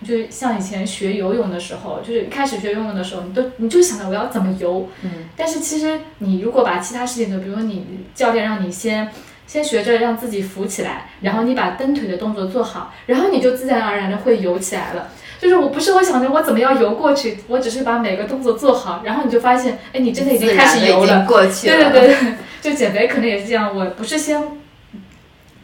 [0.03, 4.87] 就是像以前学游泳的时候，就是开始学游泳的时候，你都你就想着我要怎么游。
[5.03, 5.11] 嗯。
[5.35, 9.11] 但是其实你如果把其他事情都，比如说你教练让你先
[9.47, 15.09] 先学着让自己浮起来，然后你把蹬腿的动作做好，然后你就自然而然的会游起来了。
[15.40, 21.24] 就是我不是我想着我怎么样游过去，我只是把每个动作做好，然后你就发现，哎，你真的已经开始游了。
[21.27, 21.90] 过去了。
[21.90, 24.42] 对对对， 就减肥可能也是这样，我不是先。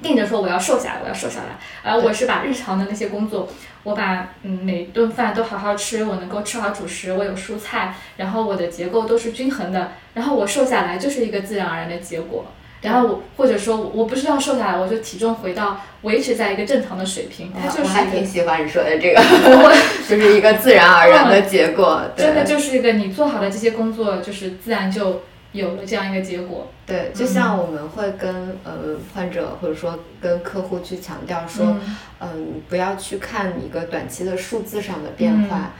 [0.02, 3.48] 定着说我要瘦下来，我要瘦下来，而我是把日常的那些工作，
[3.84, 12.44] 我把嗯每顿饭都好好吃，我能够吃好主食，我有蔬菜，然后我的结构都是均衡的，然后我瘦下来就是一个自然而然的结果。
[12.84, 17.82] 然后我或者说我不是要瘦下来，我就体重回到维持在一个正常的水平，它就是。
[17.82, 19.20] 我还挺喜欢你说的这个，
[20.08, 22.02] 就是一个自然而然的结果。
[22.16, 25.22] 真的就是一个你做好的这些工作，就是自然就。
[25.54, 31.76] 有了这样一个结果，对，就像我们会跟呃患者或者说跟客户去强调说，
[32.18, 35.58] 嗯，不要去看一个短期的数字上的变化。
[35.58, 35.70] 嗯，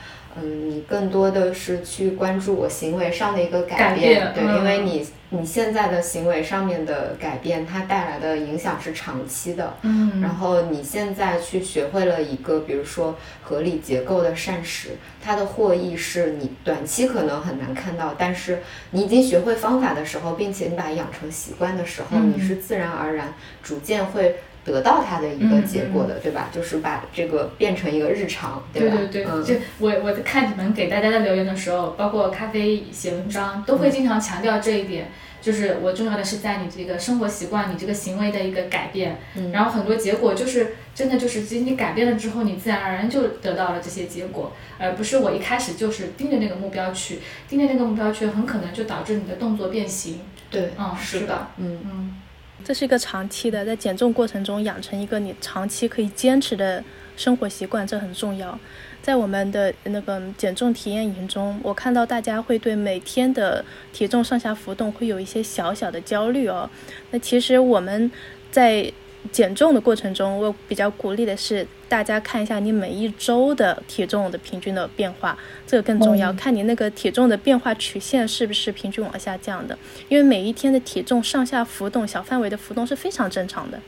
[0.41, 9.73] 你更多的是去关注我行为上的一个改变，对，因为你你现在的行为上面的改变，它带来的影响是长期的。
[9.83, 14.89] 嗯，然后你现在去学会了一个，比如说合理结构的膳食，
[15.23, 18.59] 它的获益是你短期可能很难看到，但是
[18.91, 24.35] 你已经学会方法的时候，并且你把它养成习惯的时候，你是自然而然逐渐会。
[24.65, 26.49] 得到它的一个结果的，对吧？
[26.51, 28.97] 就是把这个变成一个日常，对吧？
[28.97, 35.07] 对对对，就我我在看你们给大家的留言的时候，包括咖啡写文章，都会经常强调这一点。
[35.41, 39.19] 就是我重要的是在你这个生活习惯，你这个行为的一个改变，
[39.53, 50.21] 然后很多结果就是真的就是，其实你改变了之后，你自然而然就得到了这些结果，而不是我一开始就是盯着那个目标去，盯着那个目标去，很可能就导致你的动作变形。
[50.49, 52.15] 对，嗯，是的，嗯嗯，
[52.65, 56.83] 这是一个长期的，在减重过程中养成一个你长期可以坚持的
[57.15, 58.57] 生活习惯，这很重要。
[59.03, 66.67] 在我们的那个减重体验营中，我看到大家会对每天的体重上下浮动会有一些小小的焦虑哦。
[67.11, 68.11] 那其实我们
[68.49, 68.91] 在
[69.31, 76.31] 减重的过程中，我比较鼓励的是大家看一下你每一周的体重的平均的变化，这个更重要。
[76.33, 79.77] 看你那个体重的变化曲线是不是平均往下降的，
[80.09, 83.79] 因为每一天的体重上下浮动、小范围的浮动是非常正常的。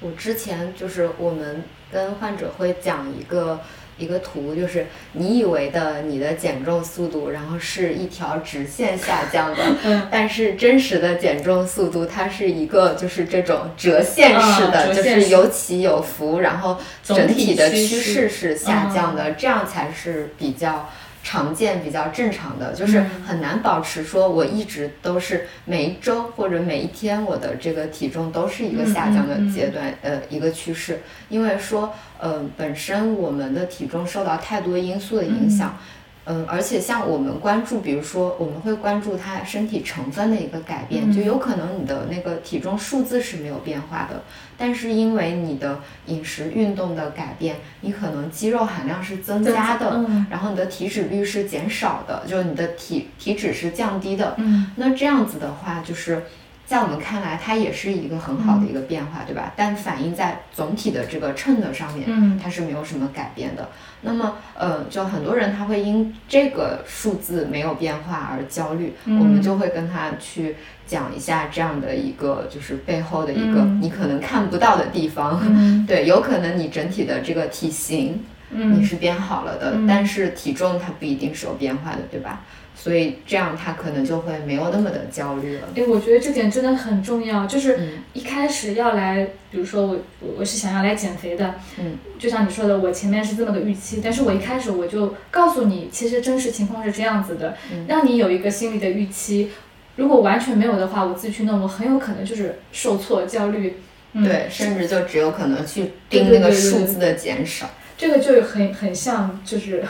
[0.00, 3.60] 我之前就是我们跟患者会讲一个。
[3.96, 18.28] 一个图就是你以为的你的减重速度，然后是一条直线下降的，但是真实的减重速度它是一个就是这种折线式的，就是有起有伏，然后整体的趋势。
[18.34, 20.88] 是下降的，这样才是比较。
[21.24, 31.00] 常见比较正常的，就是很难保持说我一直都是每一周或者每一天我的这个体重都是一个下降的阶段，呃，一个趋势。
[31.30, 35.76] 因为说，呃，本身我们的体重受到太多因素的影响。
[35.78, 36.03] 嗯，
[36.46, 44.22] 而且像我们关注，比如说我们会关注他身体成分的一个改变，就有可能你的那个体重数字是没有变化的，
[44.56, 54.34] 但是因为你的饮食运动的改变，你可能肌肉含量是增加的，然后你的体脂率是减少的，就是你的体体脂是降低的。
[54.38, 56.22] 嗯，那这样子的话，就是
[56.66, 59.52] 在我们看来，它也是一个很好的一个变化，对吧？
[59.54, 63.68] 但反映在总体的这个秤的上面，嗯，它是没有什么改变的。
[64.00, 75.40] 那么，呃，就很多人他会因这个数字没有变化而焦虑，我们就会跟他去讲一下这样的一个就是背后的一个你可能看不到的地方。
[75.86, 82.40] 对，有可能你整体的这个体型你是变好了的，但是体重它不一定是有变化的，对吧？
[82.76, 85.68] 所以这样他可能就会没有那么的焦虑了。
[85.76, 87.78] 哎，我觉得这点真的很重要，就是
[88.12, 97.56] 一开始要来，比如说我我我是想要来减肥的，嗯，就像你说的，我前面是这么个预期，但是我一开始我就告诉你，其实真实情况是这样子的，
[97.86, 99.50] 让你有一个心理的预期。
[99.96, 103.76] 如果完全没有的话，我自己去弄，我很有可能就是受挫、焦虑，
[104.12, 107.70] 对，甚至就只有可能去盯那个数字的减少。
[107.96, 109.84] 这个就很很像，就是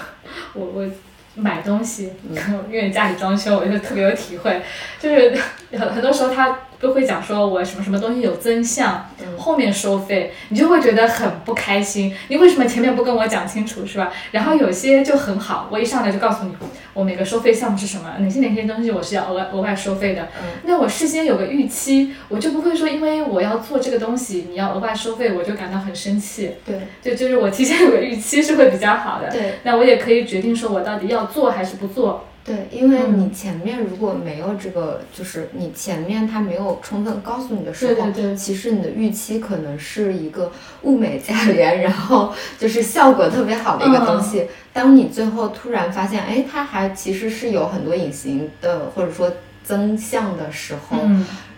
[0.53, 0.87] 我 我。
[1.35, 2.13] 买东西，
[2.71, 4.63] 因为家里装修，我就特别有体会，
[5.01, 5.37] 就是
[5.73, 6.59] 很 很多时候他。
[6.81, 9.09] 都会讲说我什么什么东西有增项，
[9.39, 12.15] 后面收费，你就会觉得很不开心。
[12.29, 14.13] 你为什么前面不跟我讲清楚，是吧？
[14.33, 16.55] 然后有些就很好，我一上来就告诉你，
[16.93, 20.29] 我每个收费项目是什么，哪些哪些东西我是要额外额外收费的。
[20.65, 26.51] 那我事先有个预期，我就不会说因为我要做这个东西，你要额外收费，我就感到很生气。
[26.65, 29.31] 对，就就是我提前有个预期是会比较好的。
[29.31, 32.27] 对，那我也可以决定说我到底要做还是不做。
[32.45, 40.53] 对，因为你前面如果没有这个，就是你前面他没有充分告诉你的时候，其实你的预期可能是一个
[40.83, 44.47] 物美价廉，然后就是效果特别好的一个东西。
[44.75, 49.33] 当你最后突然发现，哎，它还其实是有很多隐形的，或者说
[49.65, 50.99] 增项的时候。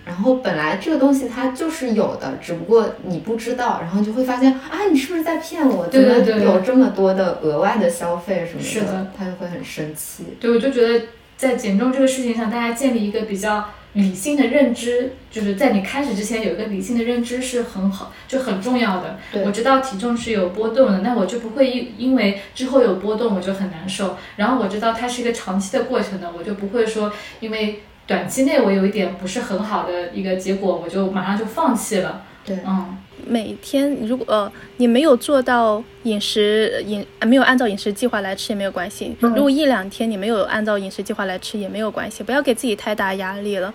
[0.07, 5.85] 然后本来这个东西它就是有的，只不过你不知道，然后就会发现啊，你是不是在骗我？
[5.89, 10.25] 对对对，有这么多的额外的消费什么的，是的，他就会很生气。
[10.39, 19.19] 对，我就觉得在减重这个事情上，大家建立一个比较理性的认知，就是在你开始之前有一个理性的认知是很好，就很重要的。
[19.45, 24.17] 我知道体重是有波动的，那我就不会因因为之后有波动我就很难受。
[24.37, 27.83] 然后我知道它是一个长期的过程的，我就不会说因为。
[28.07, 32.23] 短期内我有一点不是很好的一个结果，我就马上就放弃了。
[32.45, 39.17] 对，嗯，每天如果呃你没有做到饮食饮没有按照饮食计划来吃也没有关系。
[39.21, 43.75] 如果一两天你没有按照饮食计划来吃也没有关系，不要给自己太大压力了。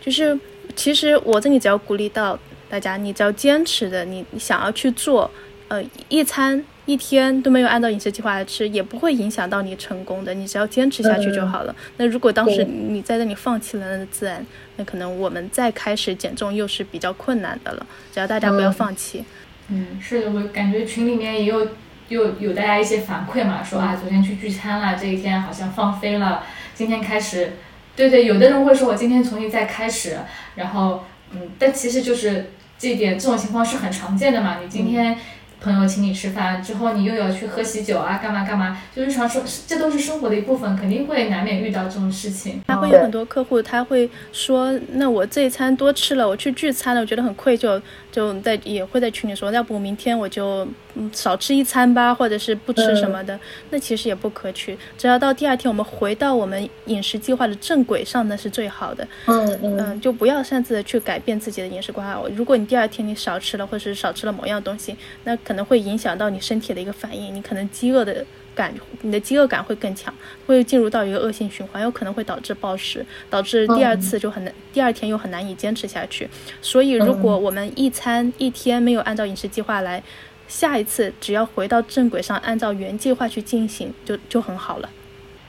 [0.00, 0.38] 就是
[0.76, 5.28] 其实我这里只要鼓励到大家，你只要坚持的，你想要去做，
[5.66, 6.64] 呃，一餐。
[6.86, 10.34] 一天都没有按照饮食计划来吃，也不会影响到你成功的。
[10.34, 11.74] 你只要坚持下去就好了。
[11.96, 14.44] 那如果当时你在这里放弃了，那自然，
[14.76, 17.86] 那可能我们再开始减重又是比较困难的了。
[18.12, 19.24] 只要大家不要放弃。
[19.68, 21.68] 嗯，是的，我感觉群里面也有
[22.08, 26.42] 有有大家一些反馈嘛，说啊，昨天去聚餐了，这一天好像放飞了，
[26.74, 27.52] 今天开始，
[27.96, 30.18] 对对，有的人会说我今天重新再开始，
[30.56, 32.50] 然后嗯，但其实就是。
[32.76, 34.58] 这点这种情况是很常见的嘛。
[34.62, 35.16] 你今天。
[35.64, 38.78] 朋友请你吃饭之后，你又要去喝喜酒啊，干嘛干嘛？
[38.94, 42.60] 就日常生，这都是生活的一部分，肯定会难免遇到这种事情。
[42.66, 47.80] 他会有很多客户，他会说：“那我这一餐多吃了，我去聚餐了，我觉得很愧疚。”
[48.12, 50.68] 就在也会在群里说：“要不明天我就
[51.12, 53.40] 少吃一餐吧，或者是不吃什么的。”
[53.70, 54.76] 那其实也不可取。
[54.98, 59.08] 只要到第二天我们回到我们饮食计划的正轨上，那是最好的。
[59.24, 62.20] 嗯嗯，就不要擅自的去改变自己的饮食规划。
[62.36, 68.26] 如果你第二天你少吃了，或者是少吃了某样东西，那可可能会影响到你身体的一个反应，你可能饥饿的
[68.56, 70.12] 感，你的饥饿感会更强，
[70.48, 76.28] 会进入到一个恶性循环，有可能会导致暴食，导致第二次就很难，第二天又很难以坚持下去。
[76.60, 80.02] 所以，如果我们一餐一天没有按照饮食计划来，
[80.48, 84.90] 下一次只要回到正轨上，按照原计划去进行，就就很好了。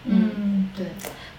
[0.05, 0.85] 嗯，对，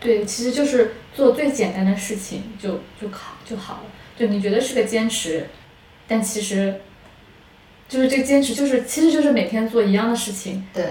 [0.01, 3.83] 对，其实就是做最简单的事情就就好就好了。
[4.17, 5.47] 对你觉得是个坚持，
[6.07, 6.81] 但其实。
[7.89, 10.67] 就是这个坚持，就是其实就是每天做一样的事情。
[10.75, 10.87] 对，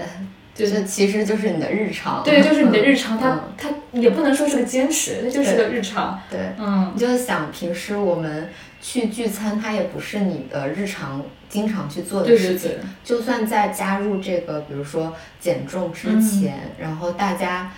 [0.54, 2.24] 就是其实就是你的日常。
[2.24, 6.18] 对，就是你的日常，它它也不能说是个坚持，它就是个日常。
[6.30, 8.48] 对，嗯，你就想平时我们
[8.88, 12.70] 去聚餐，它也不是你的日常经常去做的事情。
[13.02, 17.72] 就算在加入这个，比如说减重之前，然后大家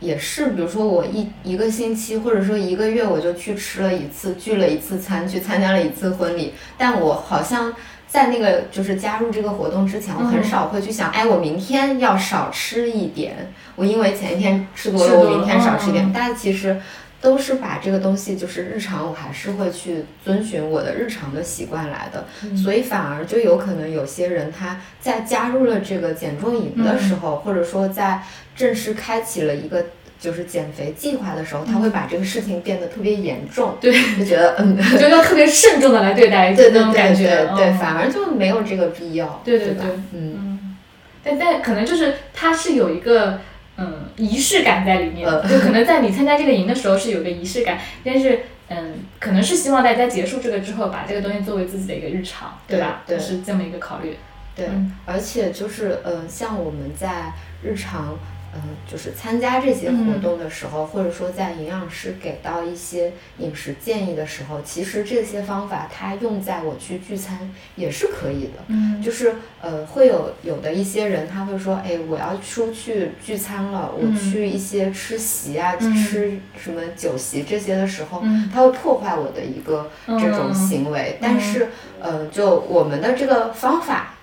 [0.00, 7.72] 也是，比如说我一一个星期或者说一个月，我就去吃了一次，聚了一次餐，去参加了一次婚礼，但我好像。
[8.10, 13.52] 在那个就是加入这个活动之前，我很少会去想，哎，我明天要少吃一点。
[13.76, 16.12] 我因为前一天吃多了，我明天少吃一点。
[16.12, 16.80] 大家其实
[17.20, 22.26] 都是把这个东西，就是日常，我还是会去遵循我的日常的习惯来的。
[22.56, 28.22] 所以反而就有可能有些人他在加入了这个减重营的时候，或者说在
[28.56, 29.84] 正式开启了一个。
[30.20, 40.76] 就是减肥计划的时候，他会把这个事情变得特别严重，对，就觉得嗯，就要特别慎重的来对待，对对对对对，反而就没有这个必要，对对对，嗯，
[41.24, 43.40] 但但可能就是它是有一个
[43.80, 53.02] 嗯仪式感在里面，就可能在你参加这个营的时候是有个仪式感，但是嗯，可能是希望大家结束这个之后，把这个东西作为自己的一个日常，对吧？
[53.06, 54.16] 对，是这么一个考虑，
[54.54, 54.68] 对，
[55.06, 58.16] 而且就是嗯，像我们在日常。
[58.52, 68.64] 嗯，就是参加这些活动的时候，或者说在营养师给到一些饮食建议的时候，其实这些方法它用在我去聚餐也是可以的。
[68.66, 78.20] 嗯，就是呃，会有有的一些人他会说，哎，我要出去聚餐了，我去一些吃席啊，吃什么酒席这些的时候，
[78.52, 81.18] 他会破坏我的一个这种行为。
[81.20, 81.68] 但是，
[82.00, 84.16] 呃，就我们的这个方法。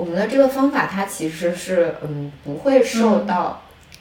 [0.00, 3.60] 我们的这个方法，它其实是嗯不会受到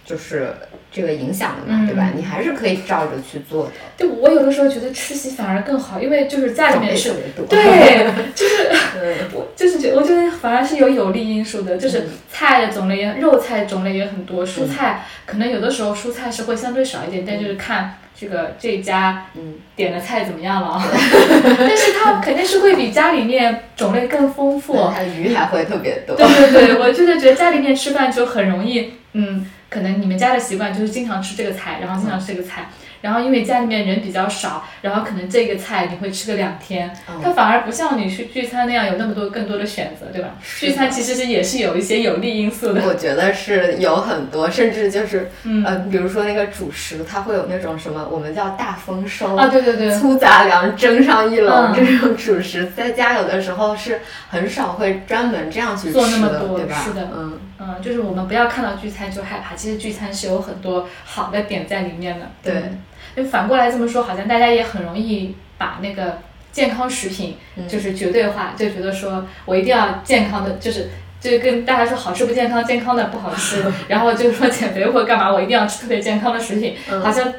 [0.10, 0.52] 就是
[0.92, 2.10] 这个影响的嘛，对吧？
[2.16, 3.72] 你还是可以照着去做的。
[3.96, 7.14] 对，我有的时候觉得吃席反而更好，因为就是家里面是，
[7.48, 8.72] 对， 就是
[9.32, 18.00] 我就是觉我觉得反而是有有利因素的，就是菜的种类也肉菜种类也很多，蔬菜可能有的时候蔬菜是会相对少一点，但就是看。
[18.22, 20.84] 这个这家嗯点的菜怎么样了？
[21.58, 26.18] 但是它肯定是会比家里面种类更丰富，它鱼还会特别多。
[26.18, 32.68] 对对对，我就是觉得家里面吃饭就很容易，嗯，可能你们家的习惯就是经常吃这个菜，然后经常吃这个菜。
[33.02, 36.94] 然后因为家里面人比较少，然后可能这个菜你会吃个两天，
[37.24, 40.30] 它反而不像你去聚餐那样有那么多更多的选择，对吧？
[40.60, 42.82] 聚餐其实是也是有一些有利因素的。
[42.86, 56.76] 我觉得是有很多，甚至就是嗯，比如说那个主食，它会有那种什么我们叫大丰收啊，对对对，粗杂粮蒸上一笼这种主食，在家有的时候是很少会专门这样去做那么多，对吧？
[56.84, 62.64] 是的，嗯嗯，就是我们不要看到聚餐就害怕，其实聚餐是有很多好的点在里面的，对。
[63.16, 66.20] 就反过来这么说，好像大家也很容易把那个
[66.52, 67.38] 健康食品
[67.68, 70.90] 就是绝对化，就觉得说我一定要健康的，就是
[71.20, 77.34] 就跟大家说好吃不健康，健康的不好吃， 然后就是说减肥或干嘛，我一定要吃特别健康的食品，好像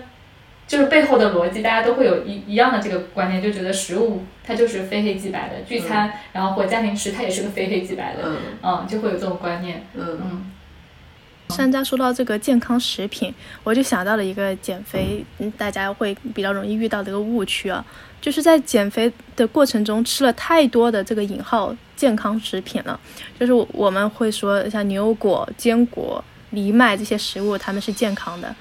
[0.66, 8.22] 就是背后的逻辑，大家都会有一一样的这个观念，就觉得食物它就是非黑即白的，聚餐然后或家庭吃它也是个非黑即白的，
[8.62, 10.20] 嗯，就会有这种观念，嗯。
[10.22, 10.50] 嗯。
[11.50, 13.34] 商家说到这个健康食品，
[13.64, 15.24] 我就想到了一个减肥，
[15.58, 17.84] 大家会比较容易遇到的一个误区啊，
[18.20, 22.98] 就是在减肥的过程中吃了太多的这个引号健康食品了，
[23.38, 28.54] 就是我们会说像牛油果、坚果、藜麦这些食物，它们是健康的，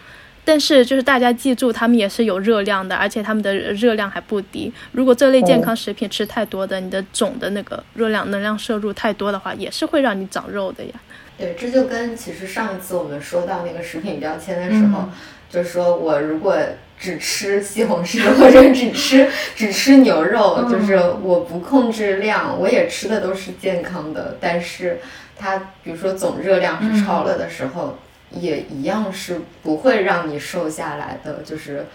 [0.44, 4.72] 但是就是大家记住，它们也是有热量的，而且它们的热量还不低。
[4.92, 10.94] 如果这类健康食品吃太多的，你的总的那个热量能量摄入太多的话，也是会让你长肉的呀。
[11.40, 15.06] 对，这就跟其实上一次我们说到那个食品标签的时候，
[15.50, 16.58] 就是说我如果
[17.00, 25.00] 只吃西红柿 或者只吃只吃牛肉，就是我不控制量，我也吃的都是健康的，但是
[25.38, 27.98] 它比如说总热量是超了的时候，
[28.32, 31.86] 也一样是不会让你瘦下来的，就是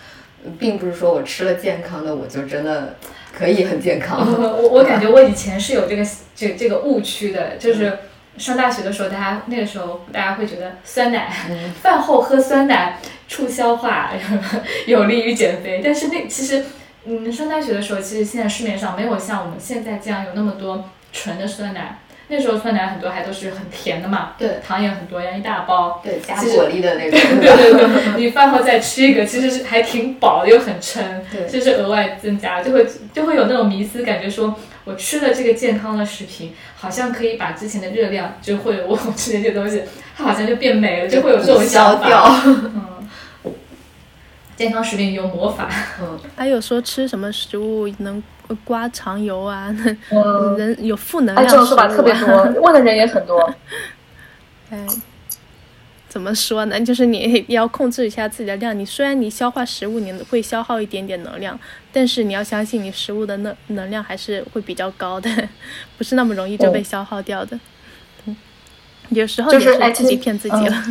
[0.59, 2.97] 并不是说我吃了健康的我就真的
[3.37, 4.27] 可以很健康。
[4.41, 7.99] 我我感觉我以前是有这个这这个误区的，就是
[8.37, 11.31] 上大学的时候，大家那个时候大家会觉得酸奶，
[11.81, 14.11] 饭后喝酸奶促消化，
[14.87, 15.81] 有利于减肥。
[15.85, 16.65] 但是那其实，
[17.05, 21.99] 嗯，上大学的时候，其实现在市面上没有像我们现在这样有那么多纯的酸奶。
[22.27, 34.55] 那时候酸奶很多还都是很甜的嘛，对，糖也很多，然后一大包，对，加果粒的那种， 对对对，你饭后再吃一个，其实是还挺饱的又很撑，对，这是额外增加，就会就会有那种迷思，感觉说
[34.85, 36.55] 我吃了这个健康的食品，
[36.85, 39.83] 好像可以把之前的热量，就会我吃那些东西，
[40.15, 42.91] 它好像就变没了，就会有这种消掉，嗯。
[44.57, 45.69] 健康食品有魔法，
[46.01, 48.23] 嗯，还有说吃什么食物能
[48.63, 49.75] 刮肠油啊，
[50.57, 53.53] 人有负能量，这种说法特别多，问的人也很多。
[54.71, 54.87] 哎，
[56.15, 56.81] 怎么说呢？
[56.81, 58.79] 就是你 要控制一下自己的量。
[58.79, 61.59] 你虽然你消化食物你会消耗一点点能量，
[61.93, 65.29] 但是你要相信你食物的能能量还是会比较高的，
[65.99, 67.59] 不是那么容易就被消耗掉的。
[68.27, 68.37] 嗯，
[69.09, 70.85] 有时候也是自己骗自己了。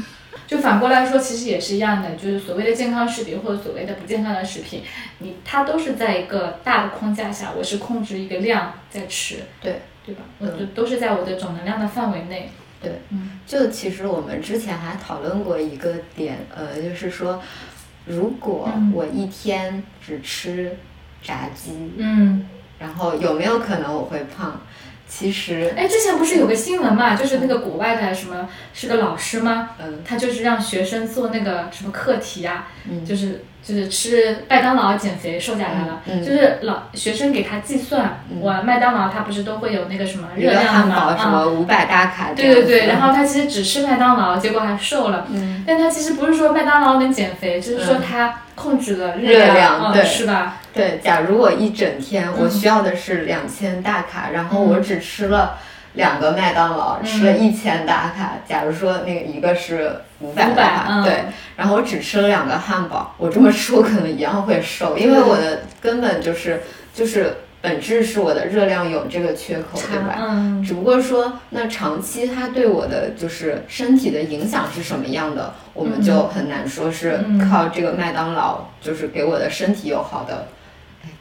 [0.46, 4.84] 就反过来说，其实也是一样的，就是所谓的健康食品或者所谓的不健康的食品，
[5.20, 10.24] 你它都是在一个大的框架下，我是控制一个量在吃，对对吧？
[10.40, 12.50] 我就都是在我的总能量的范围内。
[12.84, 17.42] 对，嗯，就其实我们之前还讨论过一个点，呃，就是说，
[18.06, 20.78] 如果我一天只吃
[21.24, 22.46] 炸鸡，嗯，
[22.78, 24.62] 然后有没有可能我会胖？
[25.08, 29.72] 其实，哎，之前不是有个新闻嘛，就是那个国外的什么是个老师吗？
[29.80, 32.68] 嗯，他就是让学生做那个什么课题啊，
[33.06, 33.46] 就是。
[33.64, 41.18] 就是吃麦当劳减肥瘦下来了，就是老学生给他计算，我麦当劳他不是都会有那个什么热量吗？
[41.18, 42.34] 什么五百大卡？
[42.36, 45.26] 对对对，然后他其实只吃麦当劳，结果还瘦了。
[45.32, 50.58] 嗯，但他其实不是说麦当劳能减肥，就是说他控制了热量，对，是吧？
[50.74, 55.58] 对，假如我一整天我需要的是两千大卡，然后我只吃了。
[55.94, 60.50] 两个麦当劳吃了一千大卡，假如说那个一个是五百
[61.04, 61.26] 对，
[61.58, 66.64] 然后我只吃了两个汉堡，我这么吃我可能一样会瘦，因为我的根本就是
[66.94, 70.16] 就是本质是我的热量有这个缺口，对吧？
[70.20, 70.64] 嗯。
[70.64, 80.48] 只不过说那长期它对我的就是身体的影响是什么样的，我们就很难说是靠这个麦当劳就是给我的身体有好的。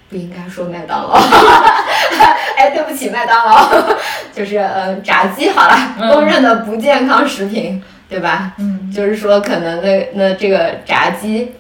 [0.09, 1.15] 不应该说麦当劳，
[2.59, 3.67] 哎，对不起，麦当劳，
[4.31, 8.53] 就是呃，炸鸡好了，公认的不健康食品，对吧？
[8.59, 11.53] 嗯，就是说可能那那这个炸鸡，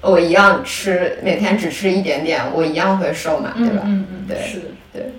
[0.00, 3.82] 我一样吃，每天只吃一点点，我一样会瘦嘛，对吧？
[3.84, 5.12] 嗯嗯，对，是的，对。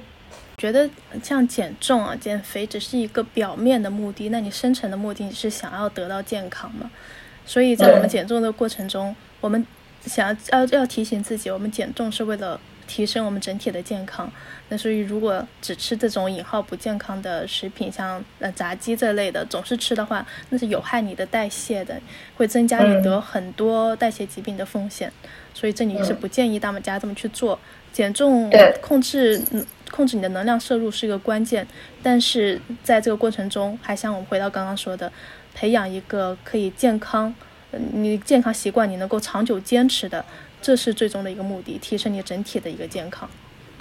[0.58, 0.90] 觉得
[1.22, 6.90] 像减重啊、减肥只是一个表面的目的，那你深层的目的是想要得到健康嘛？
[7.46, 9.66] 所以在我们减重的过程中，我们。
[10.06, 14.30] 想要要提醒自己，我们减重是为了提升我们整体的健康。
[14.74, 22.02] 那所以，如果只吃这种引号不健康的食品，像呃炸鸡这类的，总是吃的话，那是有害你的代谢的，
[22.36, 25.14] 会增加你得很多代谢疾病的风险。
[25.54, 27.60] 所以这里是不建议大家这么去做。
[27.92, 28.52] 减重
[28.82, 29.40] 控制
[29.92, 31.68] 控制你的能量摄入是一个关键，
[32.02, 35.14] 但是在这个过程中，还像我们回到刚刚说的，
[35.54, 37.32] 培养一个可以健康。
[37.70, 40.26] 你健康习惯，你能够长久坚持的，
[40.64, 43.30] 这是最终的一个目的，提升你整体的一个健康。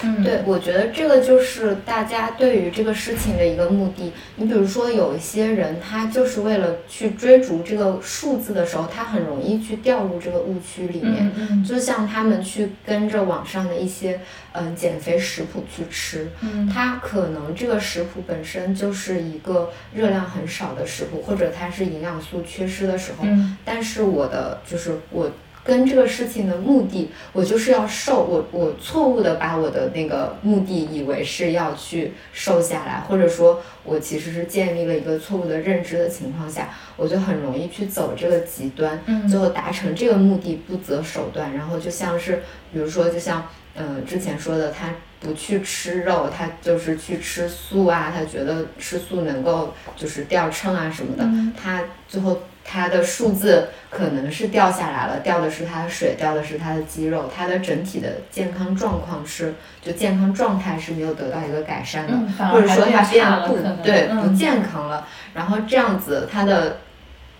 [0.01, 4.11] 嗯，对，我觉得这个就是大家对于这个事情的一个目的。
[4.35, 11.31] 你比如说，有一些人他就是为了去追逐这个数字的时候，他很容易去掉入这个误区里面。
[11.37, 14.19] 嗯就像他们去跟着网上的一些
[14.51, 25.31] 嗯减肥食谱去吃，嗯，他可能这个食谱本身就是一个热量很少的食谱，或者它是营养素缺失的时候，嗯，但是我的就是我。
[25.63, 38.99] 跟这个事情的目的，我就是要瘦，我我错误的把我的那个目的以为是要去瘦下来，或者说，我其实是建立了一个错误的认知的情况下，我就很容易去走这个极端，
[39.29, 42.43] 最后达成这个目的不择手段，然后就像是，
[42.73, 44.89] 比如说，就像嗯之前说的，他
[45.21, 51.23] 不去吃肉，他就是去吃素啊，他觉得吃素能够就是掉秤啊什么的，
[51.57, 52.37] 他最后。
[52.65, 62.13] 它的数字可能是掉下来了，掉的是它的水，掉的是它的肌肉，它的整体的健康状况是，就健康状态是没有得到一个改善的，
[62.51, 65.05] 或者说它变不对不健康了。
[65.33, 66.77] 然后这样子，它的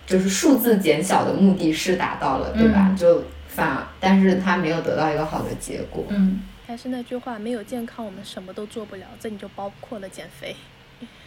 [0.06, 2.94] 就是数字减小的目的是达到了，对吧？
[2.96, 6.04] 就反但是它没有得到一个好的结果。
[6.10, 10.54] 嗯，还是那句话，没有健康，我们什么都做不了，这里就包括了减肥。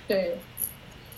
[0.08, 0.38] 对。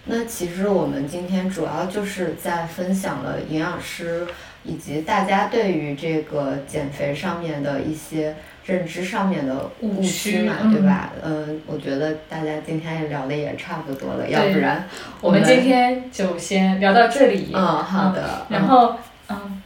[0.05, 4.25] 那其实我们今天主要就是在分享了营养师
[4.63, 8.35] 以及大家对于这个减肥上面的一些
[8.65, 11.11] 认知上面的误区嘛，对吧？
[11.23, 14.87] 嗯，我觉得大家今天也聊的也差不多了，要不然
[15.21, 17.51] 我们今天就先聊到这里。
[17.53, 18.45] 嗯，好的。
[18.49, 18.95] 然后。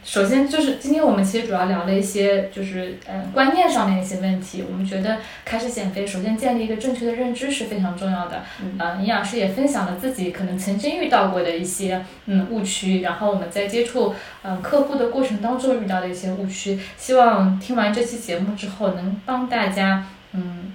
[0.04, 4.62] 嗯，首先就是今天我们其实主要聊了一些就是嗯观念上面一些问题。
[4.70, 8.42] 我们觉得开始减肥，首先建立一个正确的认知是非常重要的。
[8.62, 20.72] 嗯，营养师也分享了自己可能曾经遇到过的一些嗯误区，然后我们在接触嗯客户的过程当中遇到的一些误区，希望听完这期节目之后能帮大家嗯。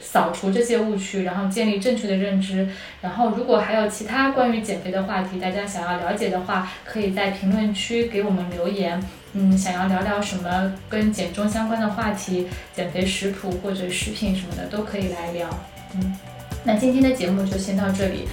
[0.00, 2.68] 扫除这些误区，然后建立正确的认知。
[3.00, 9.02] 然后，如果还有其他关于减肥的话题，大家想要了解的话，可以在评论区给我们留言。
[9.34, 15.48] 嗯，想要聊聊什么跟减重相关的话题，减肥食谱或者食品什么的都可以来聊。
[15.94, 16.16] 嗯，
[16.64, 18.28] 那今天的节目就先到这里。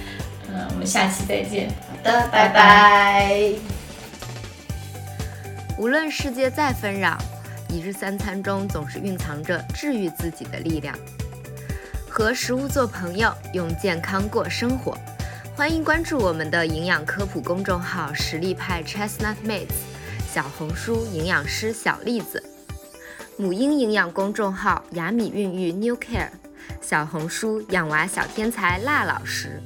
[0.48, 1.68] 嗯，我们下期再见。
[1.68, 3.52] 好的，拜拜。
[5.78, 7.18] 无论世界再纷扰，
[7.68, 10.96] 一日三餐中总是蕴藏着治愈自己的力量。
[12.18, 14.96] 和食物做朋友，用健康过生活。
[15.54, 19.36] 欢迎关注我们的营养科普公众号“实力派 Chestnut
[20.26, 22.42] 小红书营养师小栗子，
[23.36, 26.30] 母婴营养公众号“雅米孕育 New Care”，
[26.80, 29.62] 小红书养娃小天才辣老师，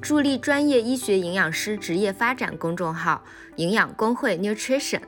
[0.00, 3.24] 助力专业医学营养师职业发展公众号
[3.58, 5.02] “营养工会 Nutrition”。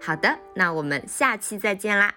[0.00, 2.14] 好的，那我们下期再见啦！